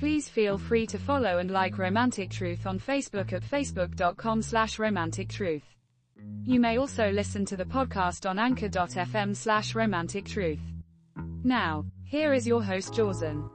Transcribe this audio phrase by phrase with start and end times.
[0.00, 5.28] Please feel free to follow and like Romantic Truth on Facebook at facebook.com slash romantic
[5.28, 5.76] truth.
[6.42, 10.62] You may also listen to the podcast on anchor.fm slash romantic truth.
[11.44, 13.50] Now, here is your host Jawson.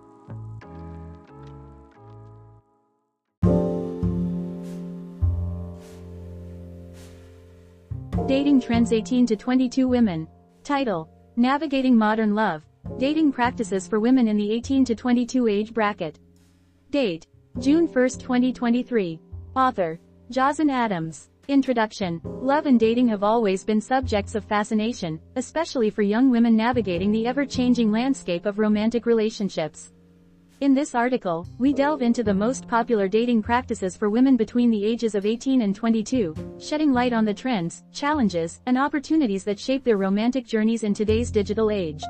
[8.27, 10.27] Dating Trends 18 to 22 Women.
[10.63, 11.09] Title.
[11.37, 12.61] Navigating Modern Love.
[12.99, 16.19] Dating Practices for Women in the 18 to 22 Age Bracket.
[16.91, 17.27] Date.
[17.59, 19.19] June 1, 2023.
[19.55, 19.99] Author.
[20.29, 21.29] Jawson Adams.
[21.47, 22.21] Introduction.
[22.23, 27.27] Love and dating have always been subjects of fascination, especially for young women navigating the
[27.27, 29.93] ever-changing landscape of romantic relationships.
[30.61, 34.85] In this article, we delve into the most popular dating practices for women between the
[34.85, 39.83] ages of 18 and 22, shedding light on the trends, challenges, and opportunities that shape
[39.83, 42.03] their romantic journeys in today's digital age.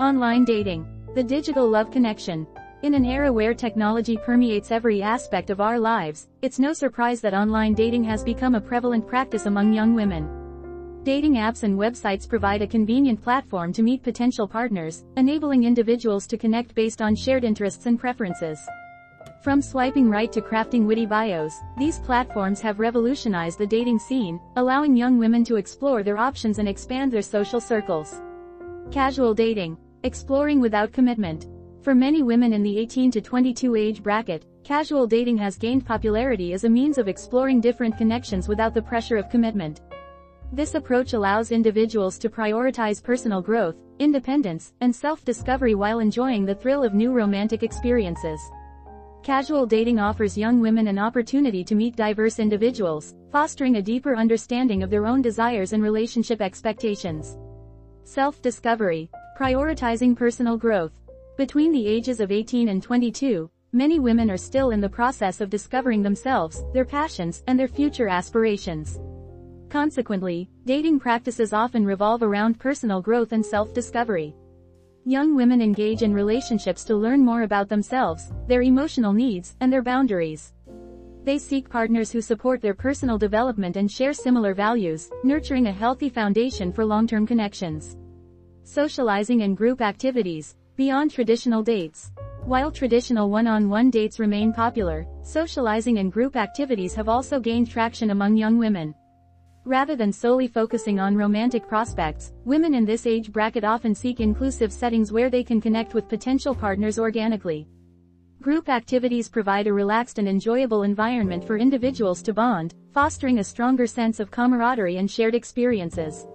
[0.00, 0.86] Online dating.
[1.14, 2.46] The digital love connection.
[2.86, 7.34] In an era where technology permeates every aspect of our lives, it's no surprise that
[7.34, 11.02] online dating has become a prevalent practice among young women.
[11.02, 16.38] Dating apps and websites provide a convenient platform to meet potential partners, enabling individuals to
[16.38, 18.60] connect based on shared interests and preferences.
[19.42, 24.94] From swiping right to crafting witty bios, these platforms have revolutionized the dating scene, allowing
[24.94, 28.22] young women to explore their options and expand their social circles.
[28.92, 29.76] Casual dating.
[30.04, 31.48] Exploring without commitment.
[31.86, 36.52] For many women in the 18 to 22 age bracket, casual dating has gained popularity
[36.52, 39.82] as a means of exploring different connections without the pressure of commitment.
[40.52, 46.82] This approach allows individuals to prioritize personal growth, independence, and self-discovery while enjoying the thrill
[46.82, 48.40] of new romantic experiences.
[49.22, 54.82] Casual dating offers young women an opportunity to meet diverse individuals, fostering a deeper understanding
[54.82, 57.38] of their own desires and relationship expectations.
[58.02, 59.08] Self-discovery.
[59.38, 61.05] Prioritizing personal growth.
[61.36, 65.50] Between the ages of 18 and 22, many women are still in the process of
[65.50, 68.98] discovering themselves, their passions, and their future aspirations.
[69.68, 74.34] Consequently, dating practices often revolve around personal growth and self-discovery.
[75.04, 79.82] Young women engage in relationships to learn more about themselves, their emotional needs, and their
[79.82, 80.54] boundaries.
[81.22, 86.08] They seek partners who support their personal development and share similar values, nurturing a healthy
[86.08, 87.98] foundation for long-term connections.
[88.62, 92.12] Socializing and group activities, beyond traditional dates.
[92.44, 98.36] While traditional one-on-one dates remain popular, socializing and group activities have also gained traction among
[98.36, 98.94] young women.
[99.64, 104.72] Rather than solely focusing on romantic prospects, women in this age bracket often seek inclusive
[104.72, 107.66] settings where they can connect with potential partners organically.
[108.42, 113.86] Group activities provide a relaxed and enjoyable environment for individuals to bond, fostering a stronger
[113.88, 116.28] sense of camaraderie and shared experiences.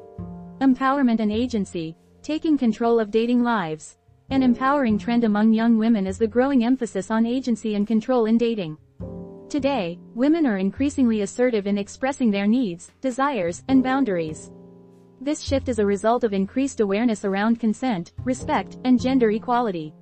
[0.60, 3.98] Empowerment and agency, taking control of dating lives.
[4.32, 8.38] An empowering trend among young women is the growing emphasis on agency and control in
[8.38, 8.78] dating.
[9.50, 14.50] Today, women are increasingly assertive in expressing their needs, desires, and boundaries.
[15.20, 19.94] This shift is a result of increased awareness around consent, respect, and gender equality.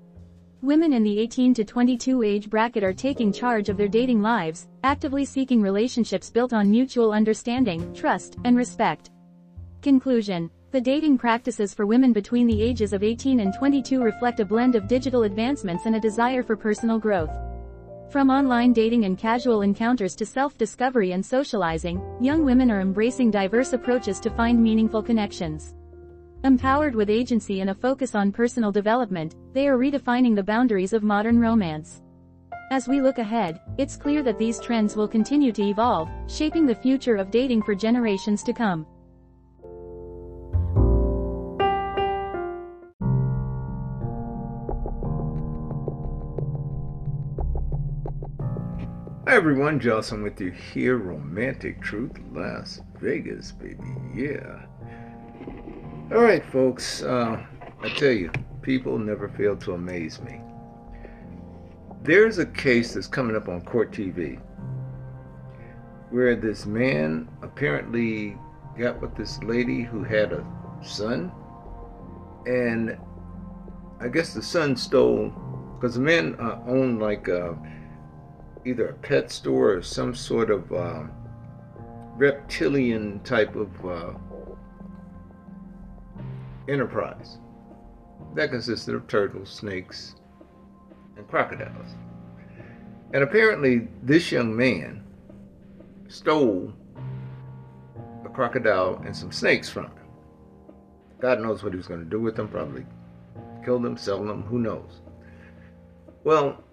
[0.61, 4.67] Women in the 18 to 22 age bracket are taking charge of their dating lives,
[4.83, 9.09] actively seeking relationships built on mutual understanding, trust, and respect.
[9.81, 10.51] Conclusion.
[10.71, 14.75] The dating practices for women between the ages of 18 and 22 reflect a blend
[14.75, 17.31] of digital advancements and a desire for personal growth.
[18.11, 23.73] From online dating and casual encounters to self-discovery and socializing, young women are embracing diverse
[23.73, 25.73] approaches to find meaningful connections.
[26.43, 31.01] Empowered with agency and a focus on personal development, they are redefining the boundaries of
[31.01, 32.03] modern romance.
[32.69, 36.75] As we look ahead, it's clear that these trends will continue to evolve, shaping the
[36.75, 38.85] future of dating for generations to come.
[49.29, 53.77] Hi everyone, Jawson with you here, Romantic Truth, Las Vegas, baby,
[54.11, 54.63] yeah.
[56.11, 57.39] All right, folks, uh,
[57.79, 58.31] I tell you,
[58.63, 60.41] people never fail to amaze me.
[62.01, 64.41] There's a case that's coming up on Court TV
[66.09, 68.35] where this man apparently
[68.79, 70.43] got with this lady who had a
[70.81, 71.31] son,
[72.47, 72.97] and
[73.99, 75.29] I guess the son stole,
[75.75, 77.55] because the man uh, owned like a
[78.65, 81.03] either a pet store or some sort of uh,
[82.15, 84.13] reptilian type of uh,
[86.67, 87.37] enterprise
[88.35, 90.15] that consisted of turtles, snakes,
[91.17, 91.95] and crocodiles.
[93.13, 95.03] And apparently, this young man
[96.07, 96.73] stole
[98.25, 99.93] a crocodile and some snakes from him.
[101.19, 102.85] God knows what he was going to do with them, probably
[103.65, 105.01] kill them, sell them, who knows.
[106.23, 106.63] Well,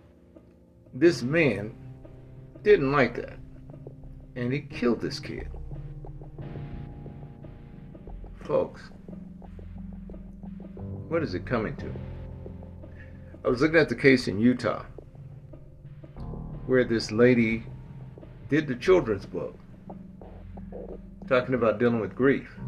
[0.98, 1.74] this man
[2.62, 3.38] didn't like that.
[4.34, 5.48] And he killed this kid.
[8.44, 8.82] Folks,
[11.08, 11.92] what is it coming to?
[13.44, 14.84] I was looking at the case in Utah
[16.66, 17.64] where this lady
[18.48, 19.56] did the children's book
[21.28, 22.58] talking about dealing with grief.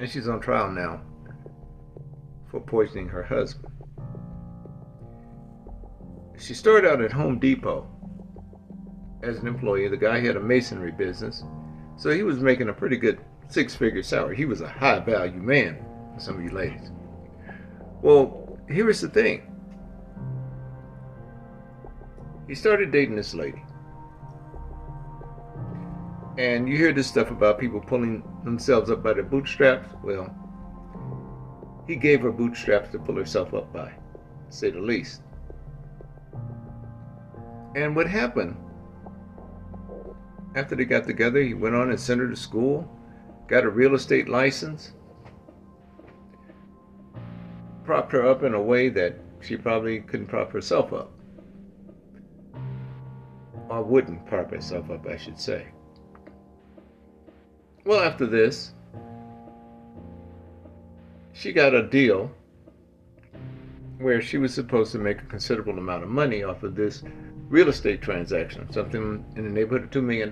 [0.00, 1.00] And she's on trial now
[2.50, 3.67] for poisoning her husband.
[6.38, 7.86] She started out at Home Depot
[9.22, 9.88] as an employee.
[9.88, 11.42] The guy had a masonry business,
[11.96, 14.36] so he was making a pretty good six figure salary.
[14.36, 16.90] He was a high value man for some of you ladies.
[18.02, 19.42] Well, here's the thing
[22.46, 23.62] he started dating this lady.
[26.38, 29.88] And you hear this stuff about people pulling themselves up by their bootstraps.
[30.04, 30.32] Well,
[31.86, 33.92] he gave her bootstraps to pull herself up by,
[34.48, 35.22] say the least.
[37.74, 38.56] And what happened
[40.54, 42.88] after they got together, he went on and sent her to school,
[43.46, 44.92] got a real estate license,
[47.84, 51.12] propped her up in a way that she probably couldn't prop herself up.
[53.68, 55.68] Or wouldn't prop herself up, I should say.
[57.84, 58.72] Well, after this,
[61.32, 62.30] she got a deal
[63.98, 67.02] where she was supposed to make a considerable amount of money off of this
[67.48, 70.30] real estate transaction, something in the neighborhood of $2 million.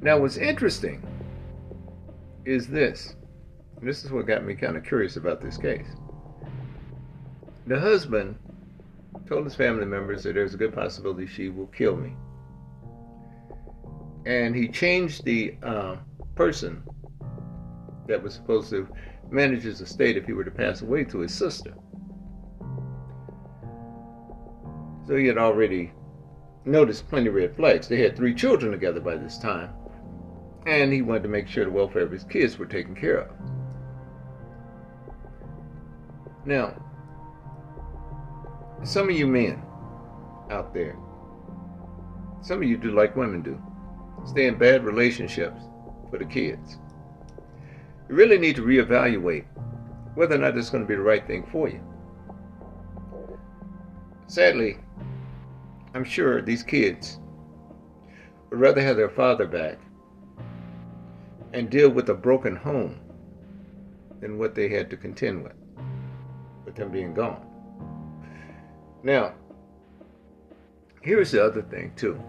[0.00, 1.06] Now, what's interesting
[2.44, 3.14] is this.
[3.80, 5.86] this is what got me kind of curious about this case.
[7.68, 8.36] The husband
[9.28, 12.14] told his family members that there's a good possibility she will kill me.
[14.26, 15.96] And he changed the uh,
[16.34, 16.82] person
[18.08, 18.88] that was supposed to
[19.30, 21.74] manage his estate if he were to pass away to his sister.
[25.12, 25.92] So he had already
[26.64, 27.86] noticed plenty of red flags.
[27.86, 29.68] They had three children together by this time,
[30.64, 33.30] and he wanted to make sure the welfare of his kids were taken care of.
[36.46, 36.82] Now,
[38.84, 39.62] some of you men
[40.50, 40.96] out there,
[42.40, 43.62] some of you do like women do
[44.24, 45.60] stay in bad relationships
[46.10, 46.78] for the kids.
[48.08, 49.44] You really need to reevaluate
[50.14, 51.82] whether or not it's going to be the right thing for you.
[54.26, 54.78] Sadly,
[55.94, 57.18] I'm sure these kids
[58.50, 59.78] would rather have their father back
[61.52, 62.98] and deal with a broken home
[64.20, 65.52] than what they had to contend with,
[66.64, 67.44] with him being gone.
[69.02, 69.34] Now,
[71.02, 72.22] here's the other thing, too.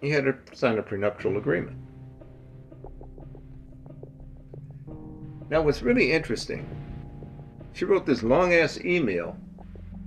[0.00, 1.78] He had to sign a prenuptial agreement.
[5.50, 6.68] Now, what's really interesting,
[7.72, 9.36] she wrote this long ass email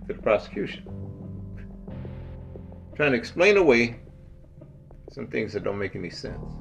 [0.07, 0.87] to the prosecution,
[2.95, 3.99] trying to explain away
[5.11, 6.53] some things that don't make any sense.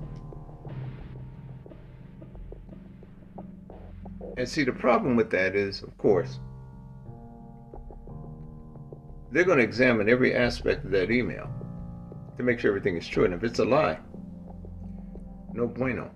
[4.37, 6.41] And see, the problem with that is, of course,
[9.31, 11.49] they're going to examine every aspect of that email
[12.37, 13.25] to make sure everything is true.
[13.25, 13.99] And if it's a lie,
[15.53, 16.11] no bueno.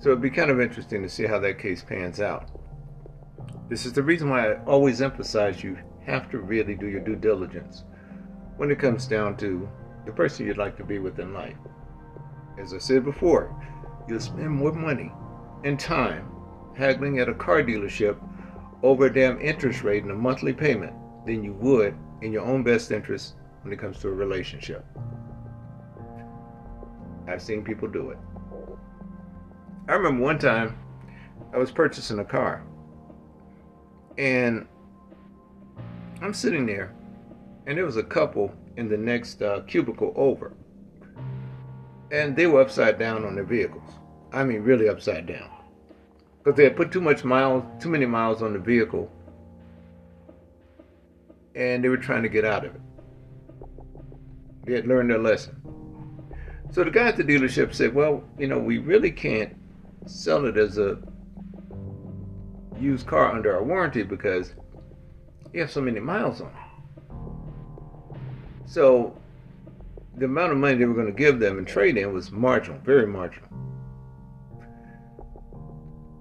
[0.00, 2.61] So it'd be kind of interesting to see how that case pans out.
[3.72, 7.16] This is the reason why I always emphasize you have to really do your due
[7.16, 7.84] diligence
[8.58, 9.66] when it comes down to
[10.04, 11.56] the person you'd like to be with in life.
[12.58, 13.50] As I said before,
[14.06, 15.10] you'll spend more money
[15.64, 16.30] and time
[16.76, 18.18] haggling at a car dealership
[18.82, 20.92] over a damn interest rate and a monthly payment
[21.24, 24.84] than you would in your own best interest when it comes to a relationship.
[27.26, 28.18] I've seen people do it.
[29.88, 30.76] I remember one time
[31.54, 32.66] I was purchasing a car
[34.18, 34.66] and
[36.20, 36.94] I'm sitting there,
[37.66, 40.52] and there was a couple in the next uh, cubicle over.
[42.10, 43.90] And they were upside down on their vehicles.
[44.32, 45.50] I mean, really upside down.
[46.38, 49.10] Because they had put too much miles, too many miles on the vehicle,
[51.54, 52.80] and they were trying to get out of it.
[54.64, 55.56] They had learned their lesson.
[56.70, 59.54] So the guy at the dealership said, Well, you know, we really can't
[60.06, 60.98] sell it as a
[62.82, 64.54] used car under our warranty because
[65.52, 68.16] you have so many miles on it.
[68.66, 69.16] So
[70.16, 72.78] the amount of money they were going to give them in trade in was marginal,
[72.80, 73.48] very marginal.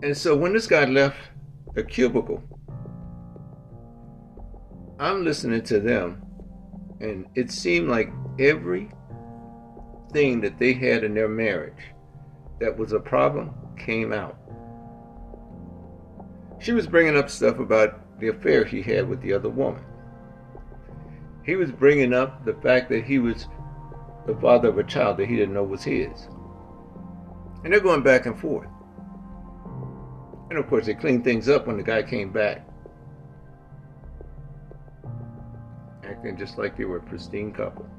[0.04, 1.18] And so when this guy left
[1.74, 2.44] the cubicle,
[5.00, 6.22] I'm listening to them,
[7.00, 8.90] and it seemed like every
[10.12, 11.94] thing that they had in their marriage
[12.60, 14.41] that was a problem came out.
[16.62, 19.84] She was bringing up stuff about the affair he had with the other woman.
[21.44, 23.48] He was bringing up the fact that he was
[24.28, 26.28] the father of a child that he didn't know was his.
[27.64, 28.68] And they're going back and forth.
[30.52, 32.68] And of course, they cleaned things up when the guy came back.
[36.04, 37.90] Acting just like they were a pristine couple.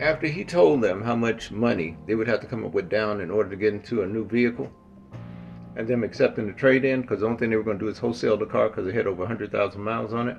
[0.00, 3.22] After he told them how much money they would have to come up with down
[3.22, 4.70] in order to get into a new vehicle,
[5.78, 7.90] and them accepting the trade in, because the only thing they were going to do
[7.90, 10.36] is wholesale the car because it had over 100,000 miles on it,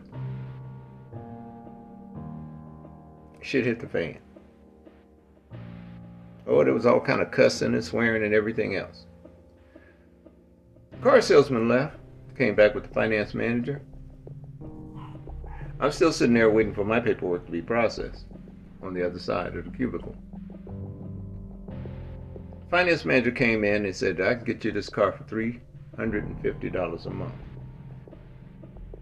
[3.41, 4.19] shit hit the fan.
[6.45, 9.05] Oh, there was all kind of cussing and swearing and everything else.
[11.01, 11.95] Car salesman left,
[12.37, 13.81] came back with the finance manager.
[15.79, 18.25] I'm still sitting there waiting for my paperwork to be processed
[18.83, 20.17] on the other side of the cubicle.
[22.69, 27.09] Finance manager came in and said, I can get you this car for $350 a
[27.09, 27.33] month.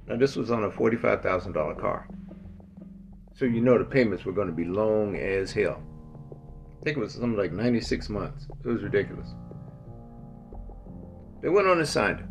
[0.08, 2.08] Now, this was on a $45,000 car.
[3.36, 5.84] So you know the payments were going to be long as hell.
[6.80, 8.48] I think it was something like 96 months.
[8.64, 9.28] It was ridiculous.
[11.42, 12.26] They went on and signed it.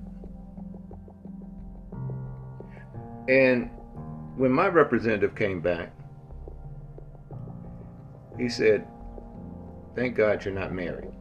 [3.29, 3.71] And
[4.37, 5.93] when my representative came back,
[8.39, 8.87] he said,
[9.95, 11.16] Thank God you're not married.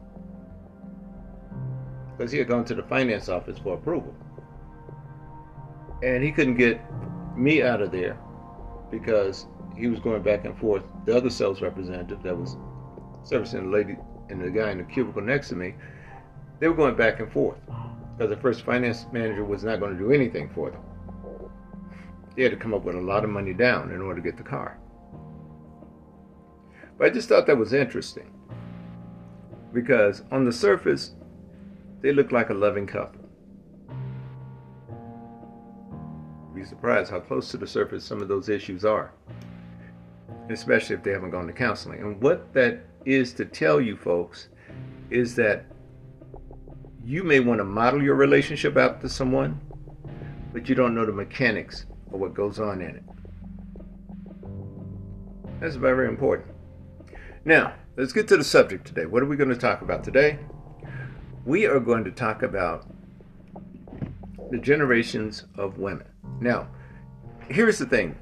[2.16, 4.14] Because he had gone to the finance office for approval.
[6.02, 6.80] And he couldn't get
[7.36, 8.18] me out of there
[8.90, 9.46] because
[9.76, 10.82] he was going back and forth.
[11.04, 12.56] The other sales representative that was
[13.22, 13.96] servicing the lady
[14.30, 15.74] and the guy in the cubicle next to me,
[16.60, 17.58] they were going back and forth
[18.16, 20.80] because the first finance manager was not going to do anything for them.
[22.34, 24.36] They had to come up with a lot of money down in order to get
[24.36, 24.78] the car.
[26.98, 28.32] But I just thought that was interesting
[29.72, 31.15] because on the surface,
[32.06, 33.20] they look like a loving couple.
[36.54, 39.12] You'd Be surprised how close to the surface some of those issues are,
[40.48, 41.98] especially if they haven't gone to counseling.
[41.98, 44.50] And what that is to tell you folks
[45.10, 45.66] is that
[47.02, 49.60] you may want to model your relationship after someone,
[50.52, 53.02] but you don't know the mechanics of what goes on in it.
[55.58, 56.54] That's very important.
[57.44, 59.06] Now, let's get to the subject today.
[59.06, 60.38] What are we going to talk about today?
[61.46, 62.86] We are going to talk about
[64.50, 66.08] the generations of women.
[66.40, 66.66] Now,
[67.48, 68.16] here's the thing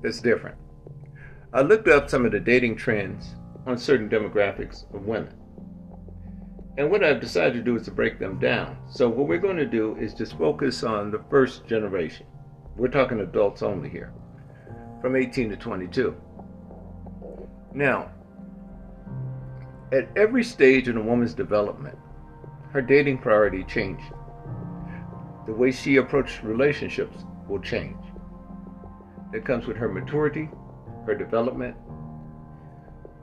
[0.00, 0.56] that's different.
[1.52, 3.34] I looked up some of the dating trends
[3.66, 5.34] on certain demographics of women.
[6.78, 8.78] And what I've decided to do is to break them down.
[8.90, 12.24] So, what we're going to do is just focus on the first generation.
[12.78, 14.14] We're talking adults only here,
[15.02, 16.16] from 18 to 22.
[17.74, 18.10] Now,
[19.92, 21.98] at every stage in a woman's development,
[22.72, 24.04] her dating priority changed.
[25.46, 27.96] The way she approached relationships will change.
[29.32, 30.48] That comes with her maturity,
[31.06, 31.76] her development.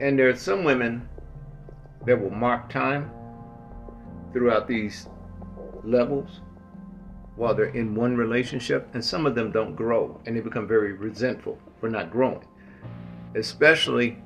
[0.00, 1.08] And there are some women
[2.06, 3.10] that will mark time
[4.32, 5.08] throughout these
[5.84, 6.40] levels
[7.36, 10.92] while they're in one relationship, and some of them don't grow and they become very
[10.92, 12.44] resentful for not growing,
[13.34, 14.18] especially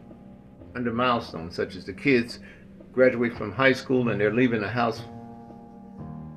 [0.75, 2.41] under milestones such as the kids
[2.93, 5.03] graduate from high school and they're leaving the house.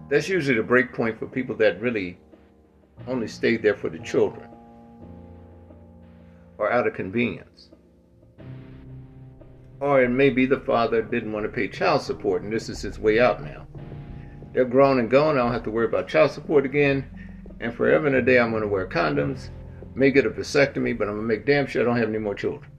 [0.10, 2.18] That's usually the break point for people that really
[3.08, 4.50] only stayed there for the children
[6.58, 7.70] or out of convenience.
[9.80, 12.82] Or it may be the father didn't want to pay child support and this is
[12.82, 13.68] his way out now.
[14.54, 17.06] They're grown and gone, I don't have to worry about child support again,
[17.60, 19.50] and forever and a day I'm going to wear condoms,
[19.94, 22.18] may get a vasectomy, but I'm going to make damn sure I don't have any
[22.18, 22.72] more children.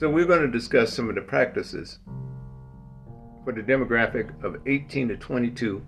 [0.00, 1.98] So we're going to discuss some of the practices
[3.44, 5.86] for the demographic of 18 to 22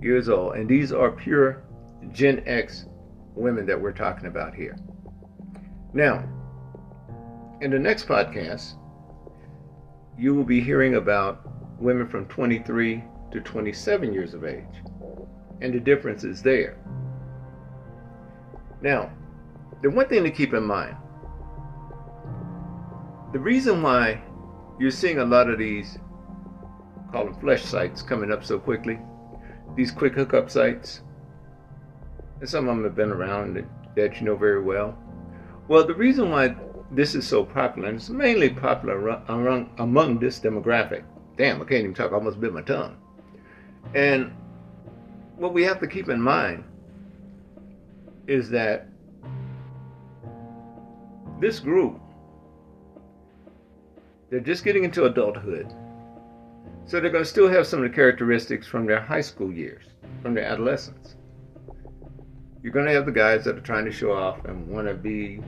[0.00, 0.56] years old.
[0.56, 1.62] And these are pure
[2.10, 2.86] Gen X
[3.36, 4.76] women that we're talking about here.
[5.94, 6.28] Now,
[7.60, 8.74] in the next podcast,
[10.18, 11.48] you will be hearing about
[11.80, 14.82] women from 23 to 27 years of age
[15.60, 16.76] and the differences there.
[18.80, 19.12] Now,
[19.80, 20.96] the one thing to keep in mind
[23.32, 24.22] the reason why
[24.78, 25.98] you're seeing a lot of these,
[27.10, 28.98] call them flesh sites, coming up so quickly.
[29.74, 31.02] These quick hookup sites.
[32.40, 33.64] And some of them have been around that,
[33.96, 34.98] that you know very well.
[35.68, 36.56] Well, the reason why
[36.90, 41.04] this is so popular, and it's mainly popular among, among this demographic.
[41.38, 42.98] Damn, I can't even talk, I almost bit my tongue.
[43.94, 44.32] And
[45.36, 46.64] what we have to keep in mind
[48.26, 48.88] is that
[51.40, 52.01] this group,
[54.32, 55.74] they're just getting into adulthood.
[56.86, 59.84] So they're going to still have some of the characteristics from their high school years,
[60.22, 61.16] from their adolescence.
[62.62, 64.94] You're going to have the guys that are trying to show off and want to
[64.94, 65.40] be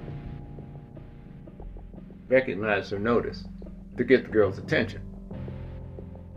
[2.29, 3.47] recognized or noticed
[3.97, 5.00] to get the girl's attention.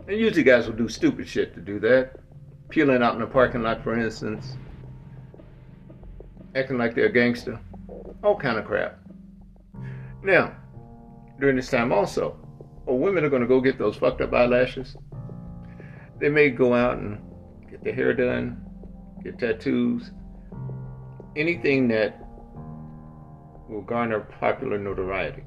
[0.06, 2.12] And usually guys will do stupid shit to do that.
[2.70, 4.56] Peeling out in the parking lot, for instance.
[6.54, 7.60] Acting like they're a gangster.
[8.24, 9.00] All kind of crap.
[10.22, 10.56] Now,
[11.40, 12.36] during this time also,
[12.86, 14.96] well, women are going to go get those fucked up eyelashes.
[16.20, 17.20] They may go out and
[17.70, 18.64] get their hair done,
[19.22, 20.10] get tattoos,
[21.36, 22.18] anything that
[23.68, 25.44] will garner popular notoriety.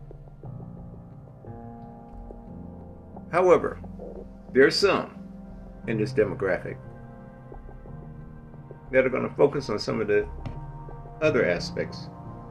[3.31, 3.81] However,
[4.53, 5.17] there's some
[5.87, 6.77] in this demographic
[8.91, 10.27] that are going to focus on some of the
[11.21, 12.09] other aspects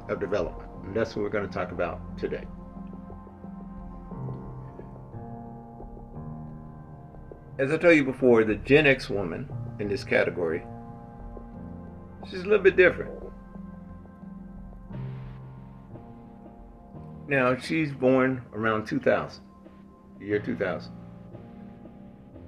[0.08, 0.68] of development.
[0.84, 2.44] And that's what we're going to talk about today.
[7.60, 9.46] As I told you before, the Gen X woman
[9.80, 10.62] in this category,
[12.24, 13.12] she's a little bit different.
[17.28, 19.44] Now, she's born around 2000
[20.22, 20.90] year 2000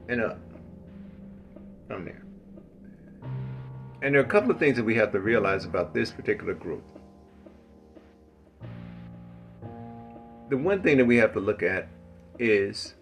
[0.09, 0.38] and uh, up
[1.88, 2.25] from there.
[4.00, 6.54] And there are a couple of things that we have to realize about this particular
[6.54, 6.85] group.
[10.49, 11.88] The one thing that we have to look at
[12.38, 12.95] is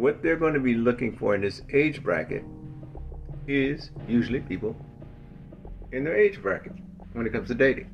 [0.00, 2.42] what they're going to be looking for in this age bracket
[3.46, 4.74] is usually people
[5.92, 6.72] in their age bracket
[7.12, 7.90] when it comes to dating.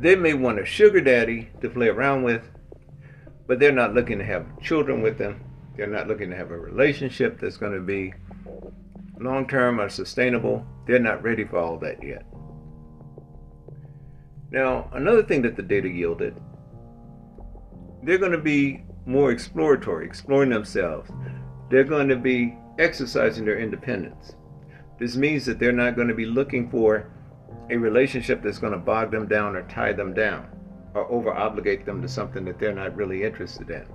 [0.00, 2.42] They may want a sugar daddy to play around with,
[3.46, 5.42] but they're not looking to have children with them.
[5.76, 8.14] They're not looking to have a relationship that's going to be
[9.20, 10.66] long term or sustainable.
[10.86, 12.24] They're not ready for all that yet.
[14.50, 16.40] Now, another thing that the data yielded,
[18.02, 21.10] they're going to be more exploratory, exploring themselves.
[21.70, 24.34] They're going to be exercising their independence.
[24.98, 27.10] This means that they're not going to be looking for
[27.70, 30.48] a relationship that's going to bog them down or tie them down
[30.94, 33.86] or over obligate them to something that they're not really interested in.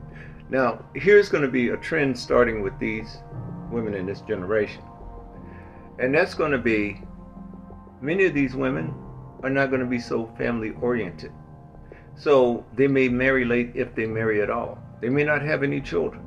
[0.50, 3.19] Now, here's going to be a trend starting with these
[3.71, 4.84] women in this generation.
[6.00, 7.02] And that's going to be
[8.02, 8.93] many of these women
[9.43, 11.32] are not going to be so family oriented.
[12.15, 14.78] So they may marry late if they marry at all.
[15.02, 16.24] They may not have any children.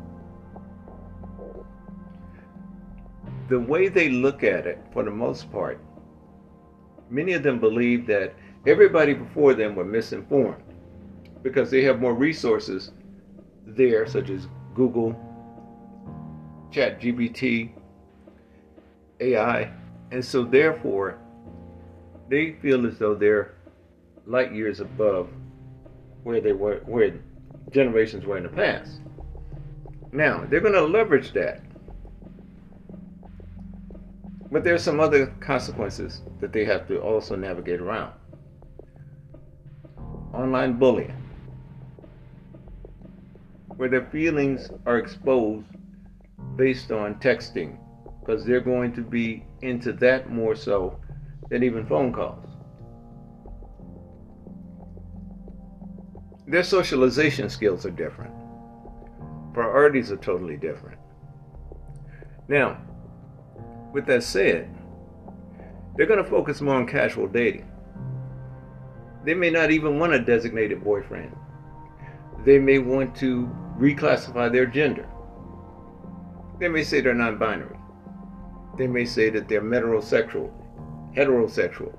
[3.48, 5.78] The way they look at it, for the most part,
[7.08, 8.34] many of them believe that
[8.66, 10.62] everybody before them were misinformed
[11.42, 12.90] because they have more resources
[13.66, 15.14] there, such as Google,
[16.72, 17.70] ChatGPT,
[19.20, 19.70] AI,
[20.10, 21.18] and so therefore
[22.28, 23.54] they feel as though they're
[24.26, 25.28] light years above
[26.22, 27.20] where they were, where
[27.70, 29.00] generations were in the past.
[30.12, 31.64] Now they're going to leverage that
[34.54, 38.12] but there's some other consequences that they have to also navigate around.
[40.32, 41.12] Online bullying,
[43.76, 45.66] where their feelings are exposed
[46.54, 47.76] based on texting,
[48.20, 51.00] because they're going to be into that more so
[51.50, 52.53] than even phone calls.
[56.54, 58.32] Their socialization skills are different.
[59.54, 61.00] Priorities are totally different.
[62.46, 62.78] Now,
[63.92, 64.72] with that said,
[65.96, 67.68] they're going to focus more on casual dating.
[69.24, 71.34] They may not even want a designated boyfriend.
[72.44, 75.08] They may want to reclassify their gender.
[76.60, 77.76] They may say they're non binary.
[78.78, 80.52] They may say that they're metrosexual,
[81.16, 81.92] heterosexual,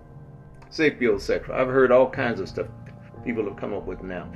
[0.71, 1.49] sapiosexual.
[1.49, 2.67] I've heard all kinds of stuff
[3.25, 4.29] people have come up with now.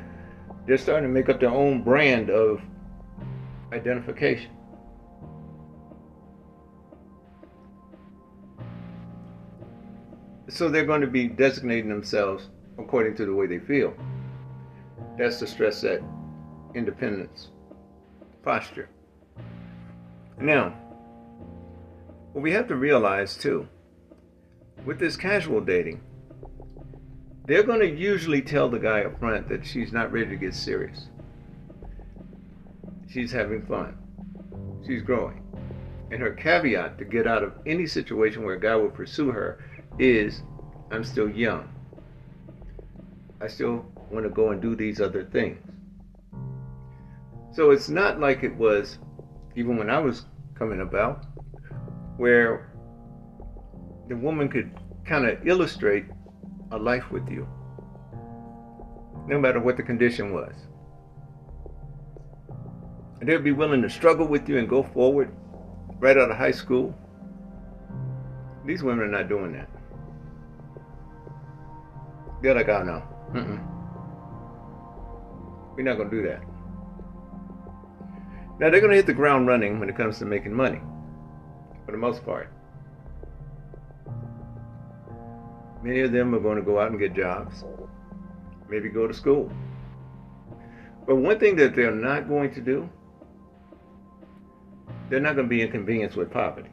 [0.69, 2.61] They're starting to make up their own brand of
[3.73, 4.51] identification.
[10.47, 13.95] So they're going to be designating themselves according to the way they feel.
[15.17, 16.03] That's the stress that
[16.75, 17.47] independence
[18.43, 18.89] posture.
[20.39, 20.75] Now,
[22.33, 23.67] what we have to realize too,
[24.85, 26.01] with this casual dating,
[27.49, 30.53] they're going to usually tell the guy up front that she's not ready to get
[30.53, 31.07] serious.
[33.11, 33.97] She's having fun.
[34.85, 35.41] She's growing.
[36.11, 39.65] And her caveat to get out of any situation where a guy will pursue her
[39.97, 40.43] is
[40.91, 41.67] I'm still young.
[43.41, 45.57] I still want to go and do these other things.
[47.51, 48.99] So it's not like it was
[49.55, 51.25] even when I was coming about,
[52.17, 52.71] where
[54.07, 54.71] the woman could
[55.03, 56.05] kind of illustrate
[56.71, 57.47] a life with you,
[59.27, 60.53] no matter what the condition was.
[63.19, 65.35] And they'd be willing to struggle with you and go forward
[65.99, 66.95] right out of high school.
[68.65, 69.69] These women are not doing that.
[72.41, 73.03] They're like, oh no,
[73.33, 73.59] Mm-mm.
[75.75, 76.41] we're not going to do that.
[78.59, 80.81] Now they're going to hit the ground running when it comes to making money,
[81.85, 82.53] for the most part.
[85.81, 87.63] Many of them are going to go out and get jobs,
[88.69, 89.51] maybe go to school.
[91.07, 92.89] But one thing that they're not going to do,
[95.09, 96.69] they're not going to be inconvenienced with poverty.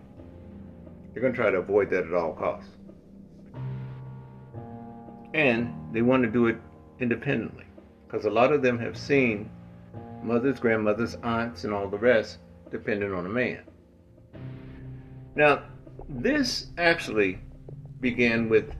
[1.12, 2.70] They're going to try to avoid that at all costs.
[5.32, 6.58] And they want to do it
[6.98, 7.64] independently
[8.06, 9.48] because a lot of them have seen
[10.22, 12.38] mothers, grandmothers, aunts, and all the rest
[12.70, 13.62] dependent on a man.
[15.34, 15.62] Now,
[16.08, 17.38] this actually
[18.00, 18.74] began with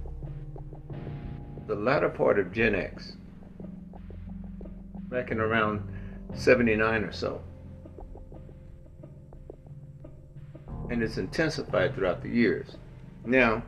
[1.66, 3.16] the latter part of Gen X,
[5.08, 5.82] back in around
[6.34, 7.42] 79 or so.
[10.90, 12.76] And it's intensified throughout the years.
[13.24, 13.62] Now,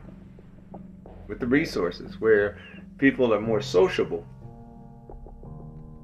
[1.27, 2.57] with the resources where
[2.97, 4.25] people are more sociable,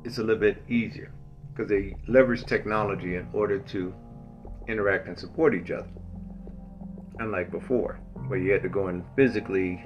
[0.03, 1.11] it's a little bit easier
[1.51, 3.93] because they leverage technology in order to
[4.67, 5.87] interact and support each other.
[7.19, 9.85] Unlike before, where you had to go and physically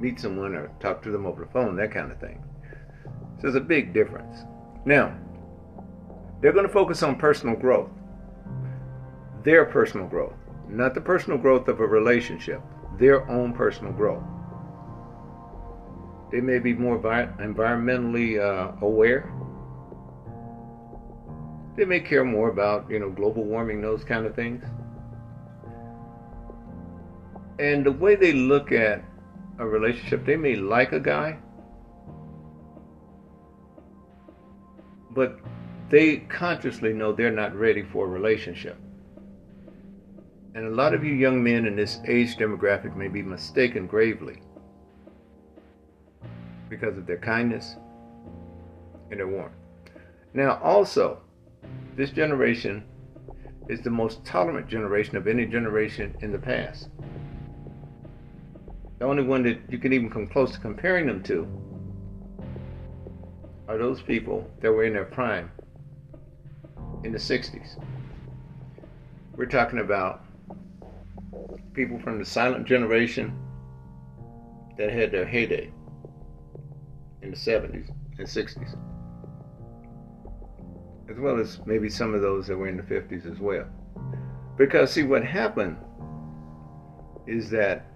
[0.00, 2.42] meet someone or talk to them over the phone, that kind of thing.
[3.36, 4.38] So there's a big difference.
[4.84, 5.16] Now,
[6.40, 7.90] they're going to focus on personal growth,
[9.42, 10.36] their personal growth,
[10.68, 12.62] not the personal growth of a relationship,
[12.98, 14.22] their own personal growth.
[16.30, 19.32] They may be more environmentally uh, aware
[21.76, 24.64] they may care more about, you know, global warming, those kind of things.
[27.58, 29.04] And the way they look at
[29.58, 31.38] a relationship, they may like a guy,
[35.10, 35.38] but
[35.88, 38.76] they consciously know they're not ready for a relationship.
[40.54, 44.40] And a lot of you young men in this age demographic may be mistaken gravely
[46.68, 47.76] because of their kindness
[49.10, 49.54] and their warmth.
[50.34, 51.20] Now, also,
[51.94, 52.84] this generation
[53.68, 56.88] is the most tolerant generation of any generation in the past.
[58.98, 61.46] The only one that you can even come close to comparing them to
[63.68, 65.50] are those people that were in their prime
[67.04, 67.82] in the 60s.
[69.36, 70.24] We're talking about
[71.74, 73.36] people from the silent generation
[74.78, 75.70] that had their heyday
[77.22, 78.78] in the 70s and 60s
[81.08, 83.66] as well as maybe some of those that were in the 50s as well.
[84.56, 85.76] Because, see, what happened
[87.26, 87.86] is that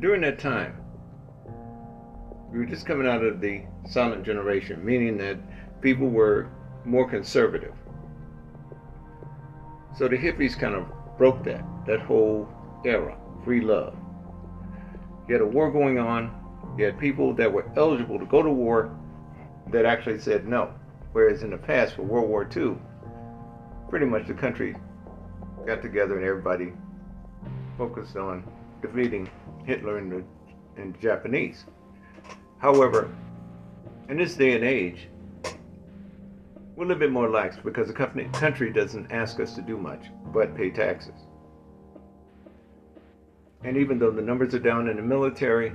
[0.00, 0.76] during that time,
[2.52, 5.38] we were just coming out of the silent generation, meaning that
[5.80, 6.48] people were
[6.84, 7.74] more conservative.
[9.96, 12.48] So the hippies kind of broke that, that whole
[12.84, 13.96] era, free love.
[15.26, 16.30] You had a war going on,
[16.78, 18.94] you had people that were eligible to go to war
[19.72, 20.72] that actually said no.
[21.12, 22.76] Whereas in the past, for World War II,
[23.88, 24.76] pretty much the country
[25.66, 26.72] got together and everybody
[27.78, 28.44] focused on
[28.82, 29.28] defeating
[29.66, 30.24] Hitler and the,
[31.00, 31.64] Japanese.
[32.58, 33.10] However,
[34.08, 35.08] in this day and age,
[36.74, 40.06] we're a little bit more lax because the country doesn't ask us to do much
[40.32, 41.14] but pay taxes.
[43.64, 45.72] And even though the numbers are down in the military,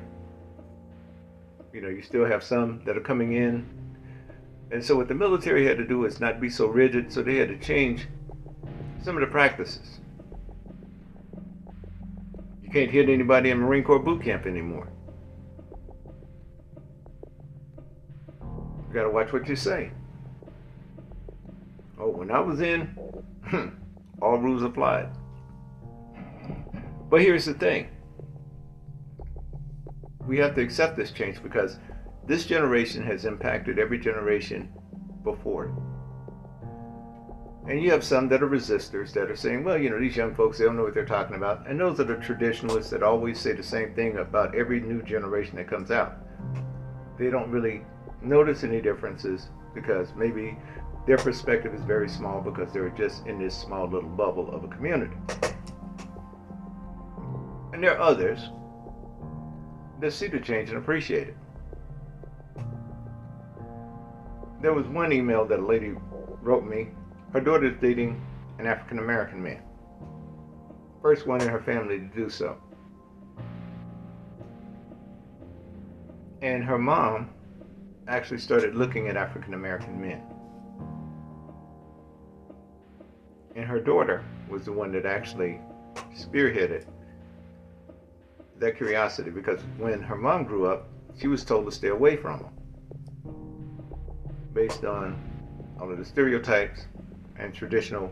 [1.73, 3.67] you know, you still have some that are coming in
[4.71, 7.35] and so what the military had to do is not be so rigid, so they
[7.35, 8.07] had to change
[9.03, 9.99] some of the practices.
[12.71, 14.87] Can't hit anybody in Marine Corps boot camp anymore.
[18.41, 19.91] You got to watch what you say.
[21.99, 22.87] Oh, when I was in,
[23.45, 23.67] hmm,
[24.21, 25.09] all rules applied.
[27.09, 27.89] But here's the thing
[30.25, 31.77] we have to accept this change because
[32.25, 34.71] this generation has impacted every generation
[35.23, 35.75] before.
[37.67, 40.33] And you have some that are resistors that are saying, well, you know, these young
[40.33, 41.67] folks, they don't know what they're talking about.
[41.67, 45.57] And those are the traditionalists that always say the same thing about every new generation
[45.57, 46.17] that comes out.
[47.19, 47.83] they don't really
[48.21, 50.57] notice any differences because maybe
[51.05, 54.67] their perspective is very small because they're just in this small little bubble of a
[54.67, 55.15] community.
[57.73, 58.49] And there are others
[59.99, 61.37] that see the change and appreciate it.
[64.61, 65.93] There was one email that a lady
[66.41, 66.89] wrote me.
[67.33, 68.21] Her daughter is dating
[68.59, 69.61] an African American man.
[71.01, 72.57] First one in her family to do so.
[76.41, 77.29] And her mom
[78.07, 80.21] actually started looking at African American men.
[83.55, 85.61] And her daughter was the one that actually
[86.13, 86.85] spearheaded
[88.59, 92.39] that curiosity because when her mom grew up, she was told to stay away from
[92.39, 92.49] them
[94.53, 95.17] based on
[95.79, 96.87] all of the stereotypes
[97.41, 98.11] and traditional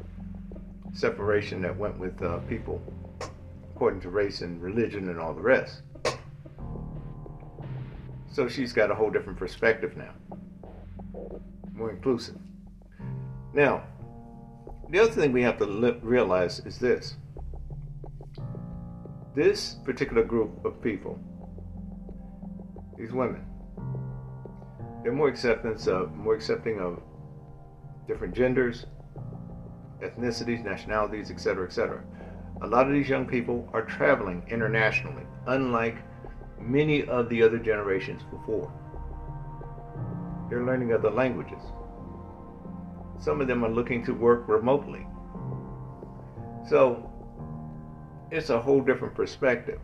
[0.92, 2.82] separation that went with uh, people
[3.76, 5.84] according to race and religion and all the rest.
[8.32, 10.14] So she's got a whole different perspective now,
[11.74, 12.38] more inclusive.
[13.54, 13.84] Now,
[14.90, 17.16] the other thing we have to li- realize is this
[19.36, 21.18] this particular group of people,
[22.98, 23.46] these women,
[25.04, 27.00] they're more acceptance of more accepting of
[28.08, 28.86] different genders,
[30.02, 32.02] ethnicities, nationalities, etc., etc.
[32.62, 35.98] A lot of these young people are traveling internationally, unlike
[36.60, 38.72] many of the other generations before.
[40.50, 41.62] They're learning other languages.
[43.20, 45.06] Some of them are looking to work remotely.
[46.68, 47.10] So
[48.32, 49.80] it's a whole different perspective.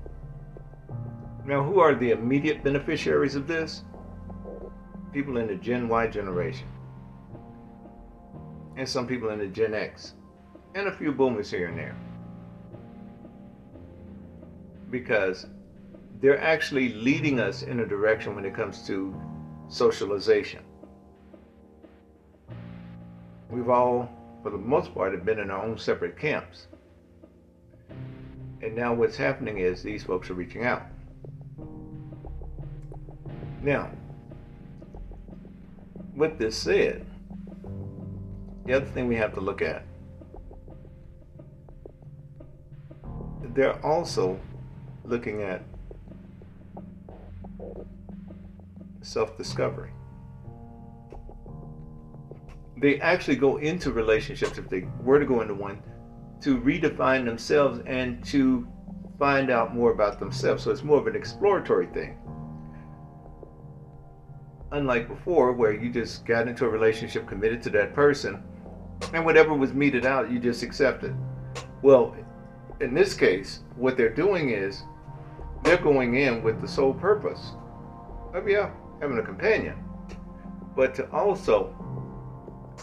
[1.46, 3.84] Now, who are the immediate beneficiaries of this?
[5.14, 6.68] People in the Gen Y generation,
[8.78, 10.14] and some people in the Gen X,
[10.74, 11.96] and a few boomers here and there.
[14.92, 15.48] Because
[16.22, 19.16] they're actually leading us in a direction when it comes to
[19.68, 20.64] socialization.
[23.50, 24.10] We've all,
[24.44, 26.68] for the most part, have been in our own separate camps.
[28.62, 30.84] And now what's happening is these folks are reaching out.
[33.62, 33.90] Now,
[36.16, 37.06] with this said,
[38.66, 39.86] the other thing we have to look at,
[43.54, 44.40] they're also
[45.06, 45.64] looking at
[49.02, 49.92] self discovery.
[52.78, 55.82] They actually go into relationships, if they were to go into one,
[56.42, 58.68] to redefine themselves and to
[59.18, 60.64] find out more about themselves.
[60.64, 62.18] So it's more of an exploratory thing.
[64.72, 68.44] Unlike before, where you just got into a relationship, committed to that person,
[69.14, 71.16] and whatever was meted out, you just accepted.
[71.82, 72.16] Well,
[72.82, 74.84] in this case, what they're doing is
[75.64, 77.52] they're going in with the sole purpose
[78.34, 79.76] of, yeah, having a companion,
[80.76, 81.74] but to also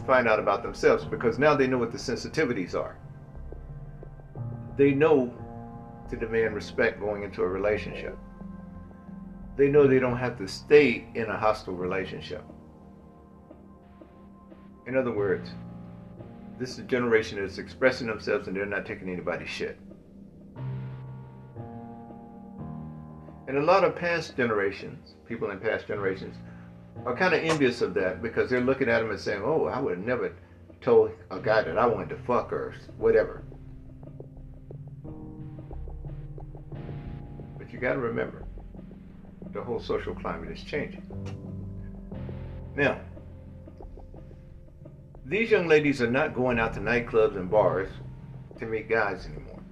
[0.06, 2.96] find out about themselves because now they know what the sensitivities are
[4.76, 5.32] they know
[6.10, 8.16] to demand respect going into a relationship.
[9.56, 12.44] They know they don't have to stay in a hostile relationship.
[14.86, 15.50] In other words,
[16.62, 19.76] this is a generation that's expressing themselves and they're not taking anybody's shit.
[23.48, 26.36] And a lot of past generations, people in past generations,
[27.04, 29.80] are kind of envious of that because they're looking at them and saying, oh, I
[29.80, 30.36] would have never
[30.80, 33.42] told a guy that I wanted to fuck or whatever.
[37.58, 38.44] But you got to remember,
[39.52, 41.02] the whole social climate is changing.
[42.76, 43.00] Now,
[45.32, 47.88] these young ladies are not going out to nightclubs and bars
[48.58, 49.62] to meet guys anymore.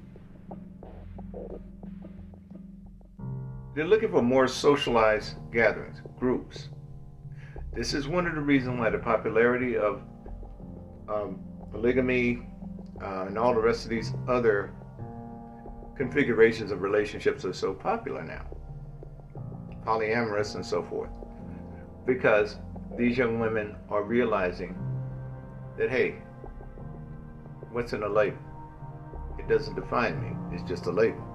[3.75, 6.71] They're looking for more socialized gatherings, groups.
[7.75, 10.03] This is one of the reasons why the popularity of
[11.09, 12.49] um, polygamy
[13.03, 14.73] uh, and all the rest of these other
[15.95, 18.47] configurations of relationships are so popular now,
[19.85, 21.11] polyamorous and so forth,
[22.07, 22.57] because
[22.97, 24.75] these young women are realizing
[25.81, 26.15] that, hey,
[27.73, 28.39] what's in a label?
[29.39, 31.27] It doesn't define me, it's just a label.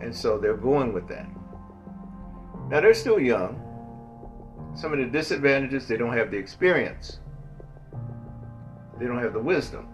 [0.00, 1.28] And so they're going with that.
[2.68, 3.62] Now they're still young.
[4.74, 7.20] Some of the disadvantages, they don't have the experience,
[8.98, 9.86] they don't have the wisdom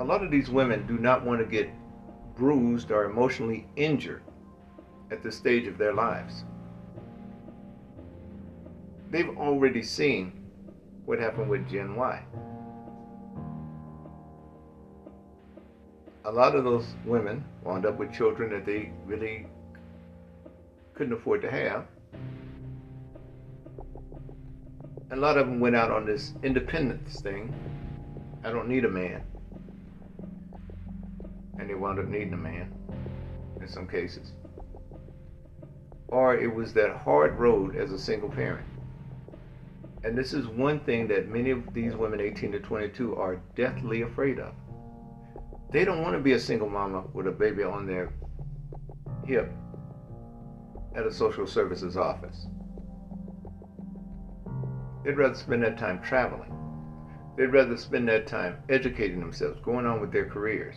[0.00, 1.70] a lot of these women do not want to get
[2.34, 4.22] bruised or emotionally injured
[5.10, 6.44] at this stage of their lives.
[9.10, 10.32] They've already seen
[11.04, 12.22] what happened with Gen Y.
[16.24, 19.46] A lot of those women wound up with children that they really
[20.94, 21.86] couldn't afford to have.
[25.10, 27.52] A lot of them went out on this independence thing.
[28.44, 29.22] I don't need a man.
[31.58, 32.72] And they wound up needing a man
[33.60, 34.32] in some cases.
[36.06, 38.69] Or it was that hard road as a single parent.
[40.02, 44.02] And this is one thing that many of these women, 18 to 22, are deathly
[44.02, 44.54] afraid of.
[45.70, 48.12] They don't want to be a single mama with a baby on their
[49.24, 49.52] hip
[50.96, 52.46] at a social services office.
[55.04, 56.52] They'd rather spend that time traveling.
[57.36, 60.76] They'd rather spend that time educating themselves, going on with their careers.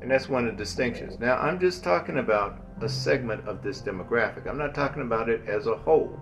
[0.00, 1.18] And that's one of the distinctions.
[1.20, 4.48] Now, I'm just talking about a segment of this demographic.
[4.48, 6.20] I'm not talking about it as a whole,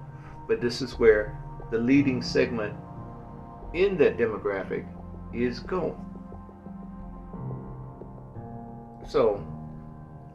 [0.51, 1.39] but this is where
[1.71, 2.75] the leading segment
[3.73, 4.85] in that demographic
[5.33, 5.95] is going.
[9.07, 9.47] So,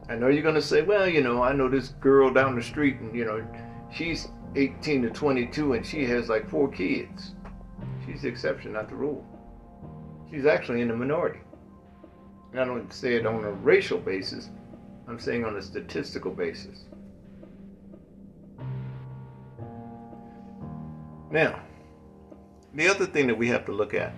[0.08, 2.62] I know you're going to say, well, you know, I know this girl down the
[2.62, 3.46] street and, you know,
[3.92, 7.34] she's 18 to 22 and she has like four kids.
[8.06, 9.22] She's the exception, not the rule.
[10.30, 11.40] She's actually in the minority.
[12.52, 14.48] And I don't say it on a racial basis,
[15.06, 16.86] I'm saying on a statistical basis.
[21.30, 21.60] Now,
[22.74, 24.12] the other thing that we have to look at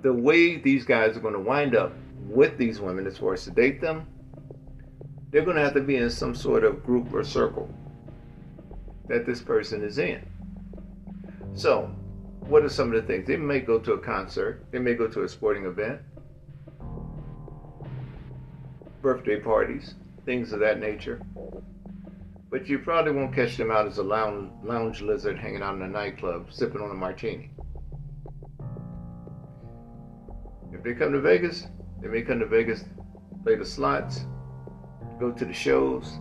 [0.00, 1.92] the way these guys are going to wind up
[2.28, 4.06] with these women as far as to date them
[5.34, 7.68] they're going to have to be in some sort of group or circle
[9.08, 10.24] that this person is in.
[11.54, 11.92] So,
[12.38, 13.26] what are some of the things?
[13.26, 16.00] They may go to a concert, they may go to a sporting event,
[19.02, 21.20] birthday parties, things of that nature.
[22.50, 25.82] But you probably won't catch them out as a lounge, lounge lizard hanging out in
[25.82, 27.50] a nightclub sipping on a martini.
[30.72, 31.66] If they come to Vegas,
[32.00, 32.84] they may come to Vegas,
[33.42, 34.26] play the slots,
[35.18, 36.18] go to the shows.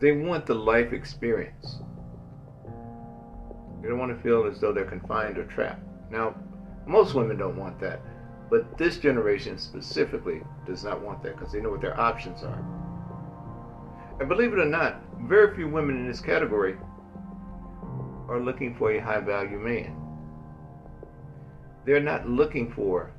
[0.00, 1.80] They want the life experience.
[3.82, 5.82] They don't want to feel as though they're confined or trapped.
[6.10, 6.34] Now,
[6.86, 8.00] most women don't want that,
[8.50, 12.62] but this generation specifically does not want that because they know what their options are.
[14.20, 16.76] And believe it or not, very few women in this category
[18.28, 19.96] are looking for a high value man.
[21.86, 23.12] They're not looking for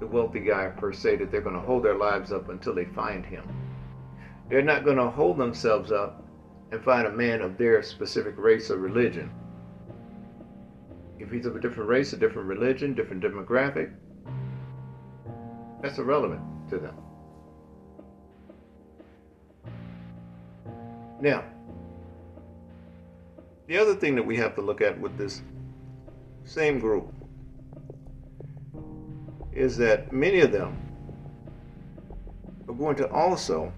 [0.00, 2.86] the wealthy guy per se that they're going to hold their lives up until they
[2.86, 3.46] find him.
[4.48, 6.26] They're not going to hold themselves up
[6.72, 9.30] and find a man of their specific race or religion.
[11.18, 13.92] If he's of a different race, a different religion, different demographic,
[15.82, 16.40] that's irrelevant
[16.70, 17.03] to them.
[21.24, 21.42] Now,
[23.66, 25.40] the other thing that we have to look at with this
[26.44, 27.10] same group
[29.50, 30.76] is that many of them
[32.68, 33.72] are going to also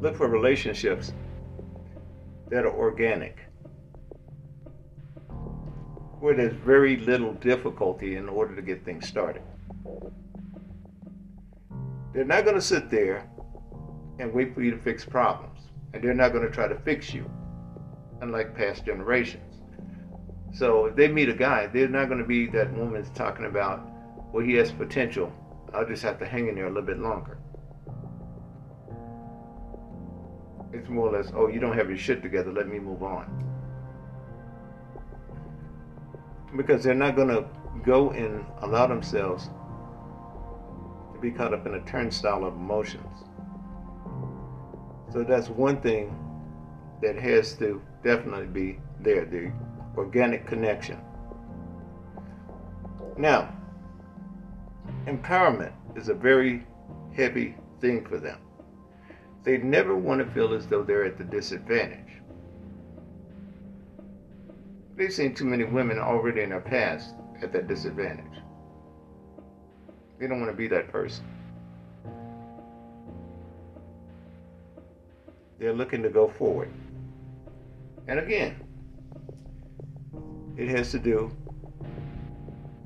[0.00, 1.12] look for relationships
[2.50, 3.38] that are organic,
[6.18, 9.42] where there's very little difficulty in order to get things started.
[12.12, 13.30] They're not going to sit there
[14.18, 15.53] and wait for you to fix problems,
[15.94, 17.30] and they're not going to try to fix you,
[18.20, 19.62] unlike past generations.
[20.52, 23.88] So if they meet a guy, they're not going to be that woman's talking about
[24.34, 25.32] well, he has potential.
[25.72, 27.38] I'll just have to hang in there a little bit longer.
[30.72, 33.44] It's more or less, oh, you don't have your shit together, let me move on.
[36.56, 37.46] Because they're not going to
[37.84, 39.50] go and allow themselves
[41.14, 43.23] to be caught up in a turnstile of emotions.
[45.14, 46.12] So that's one thing
[47.00, 49.52] that has to definitely be there the
[49.96, 50.98] organic connection.
[53.16, 53.54] Now,
[55.06, 56.66] empowerment is a very
[57.14, 58.40] heavy thing for them.
[59.44, 62.20] They never want to feel as though they're at the disadvantage.
[64.96, 68.42] They've seen too many women already in their past at that disadvantage.
[70.18, 71.24] They don't want to be that person.
[75.64, 76.70] They're looking to go forward.
[78.06, 78.54] And again,
[80.58, 81.34] it has to do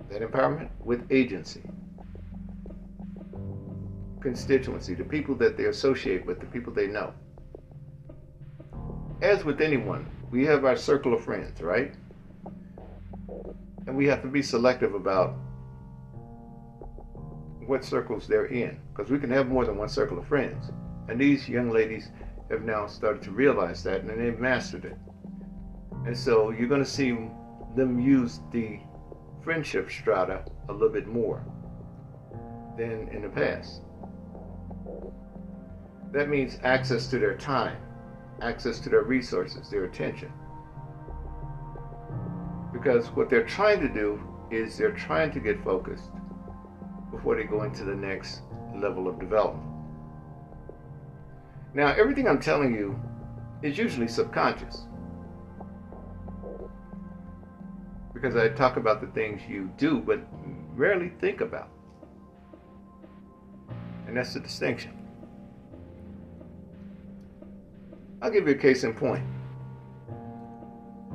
[0.08, 1.68] that empowerment with agency
[4.20, 7.12] constituency, the people that they associate with, the people they know.
[9.22, 11.92] As with anyone, we have our circle of friends, right?
[13.88, 15.34] And we have to be selective about
[17.66, 20.70] what circles they're in, because we can have more than one circle of friends.
[21.08, 22.10] And these young ladies
[22.51, 24.96] have now started to realize that, and they've mastered it.
[26.07, 27.16] And so you're going to see
[27.76, 28.80] them use the
[29.42, 31.44] friendship strata a little bit more
[32.76, 33.82] than in the past.
[36.12, 37.76] That means access to their time,
[38.40, 40.32] access to their resources, their attention.
[42.72, 46.11] Because what they're trying to do is they're trying to get focused
[47.11, 48.42] before they go into the next
[48.74, 49.67] level of development.
[51.74, 52.98] Now, everything I'm telling you
[53.62, 54.86] is usually subconscious.
[58.14, 60.20] Because I talk about the things you do, but
[60.74, 61.70] rarely think about.
[64.06, 64.92] And that's the distinction.
[68.20, 69.24] I'll give you a case in point.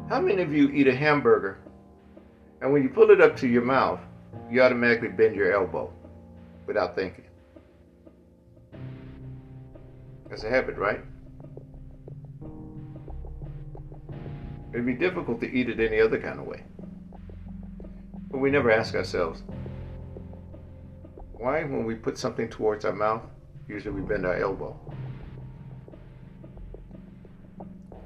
[0.08, 1.60] How many of you eat a hamburger
[2.62, 4.00] and when you pull it up to your mouth,
[4.50, 5.92] you automatically bend your elbow
[6.66, 7.23] without thinking?
[10.34, 11.00] That's a habit, right?
[14.74, 16.64] It'd be difficult to eat it any other kind of way.
[18.32, 19.44] But we never ask ourselves,
[21.34, 23.22] why, when we put something towards our mouth,
[23.68, 24.76] usually we bend our elbow?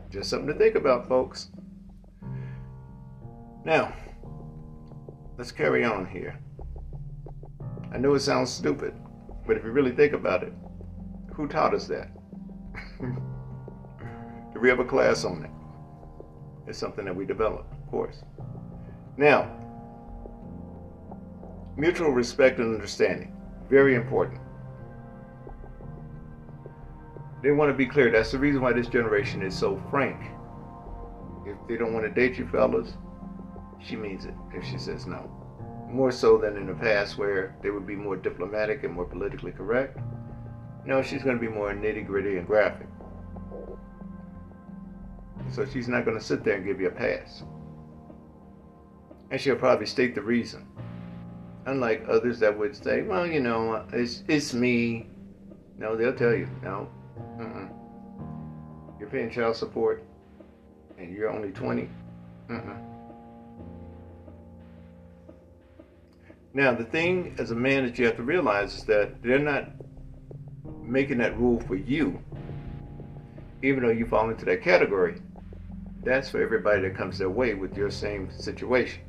[0.09, 1.47] Just something to think about, folks.
[3.63, 3.93] Now,
[5.37, 6.37] let's carry on here.
[7.93, 8.99] I know it sounds stupid,
[9.45, 10.51] but if you really think about it,
[11.31, 12.16] who taught us that?
[12.99, 13.15] Hmm.
[14.53, 15.51] Do we have a class on it?
[16.67, 18.23] It's something that we develop, of course.
[19.17, 19.51] Now,
[21.77, 23.33] mutual respect and understanding.
[23.69, 24.41] Very important.
[27.43, 28.11] They want to be clear.
[28.11, 30.19] That's the reason why this generation is so frank.
[31.45, 32.93] If they don't want to date you fellas,
[33.79, 35.31] she means it if she says no.
[35.89, 39.51] More so than in the past where they would be more diplomatic and more politically
[39.51, 39.97] correct.
[40.87, 42.87] No, she's going to be more nitty gritty and graphic.
[45.51, 47.43] So she's not going to sit there and give you a pass.
[49.29, 50.65] And she'll probably state the reason.
[51.65, 55.09] Unlike others that would say, well, you know, it's, it's me.
[55.77, 56.89] No, they'll tell you, no.
[57.37, 57.69] Mm-mm.
[58.97, 60.05] You're paying child support
[60.97, 61.89] and you're only 20.
[62.49, 62.83] Mm-mm.
[66.53, 69.76] Now, the thing as a man that you have to realize is that they're not
[70.83, 72.19] making that rule for you,
[73.61, 75.21] even though you fall into that category.
[76.03, 79.01] That's for everybody that comes their way with your same situation.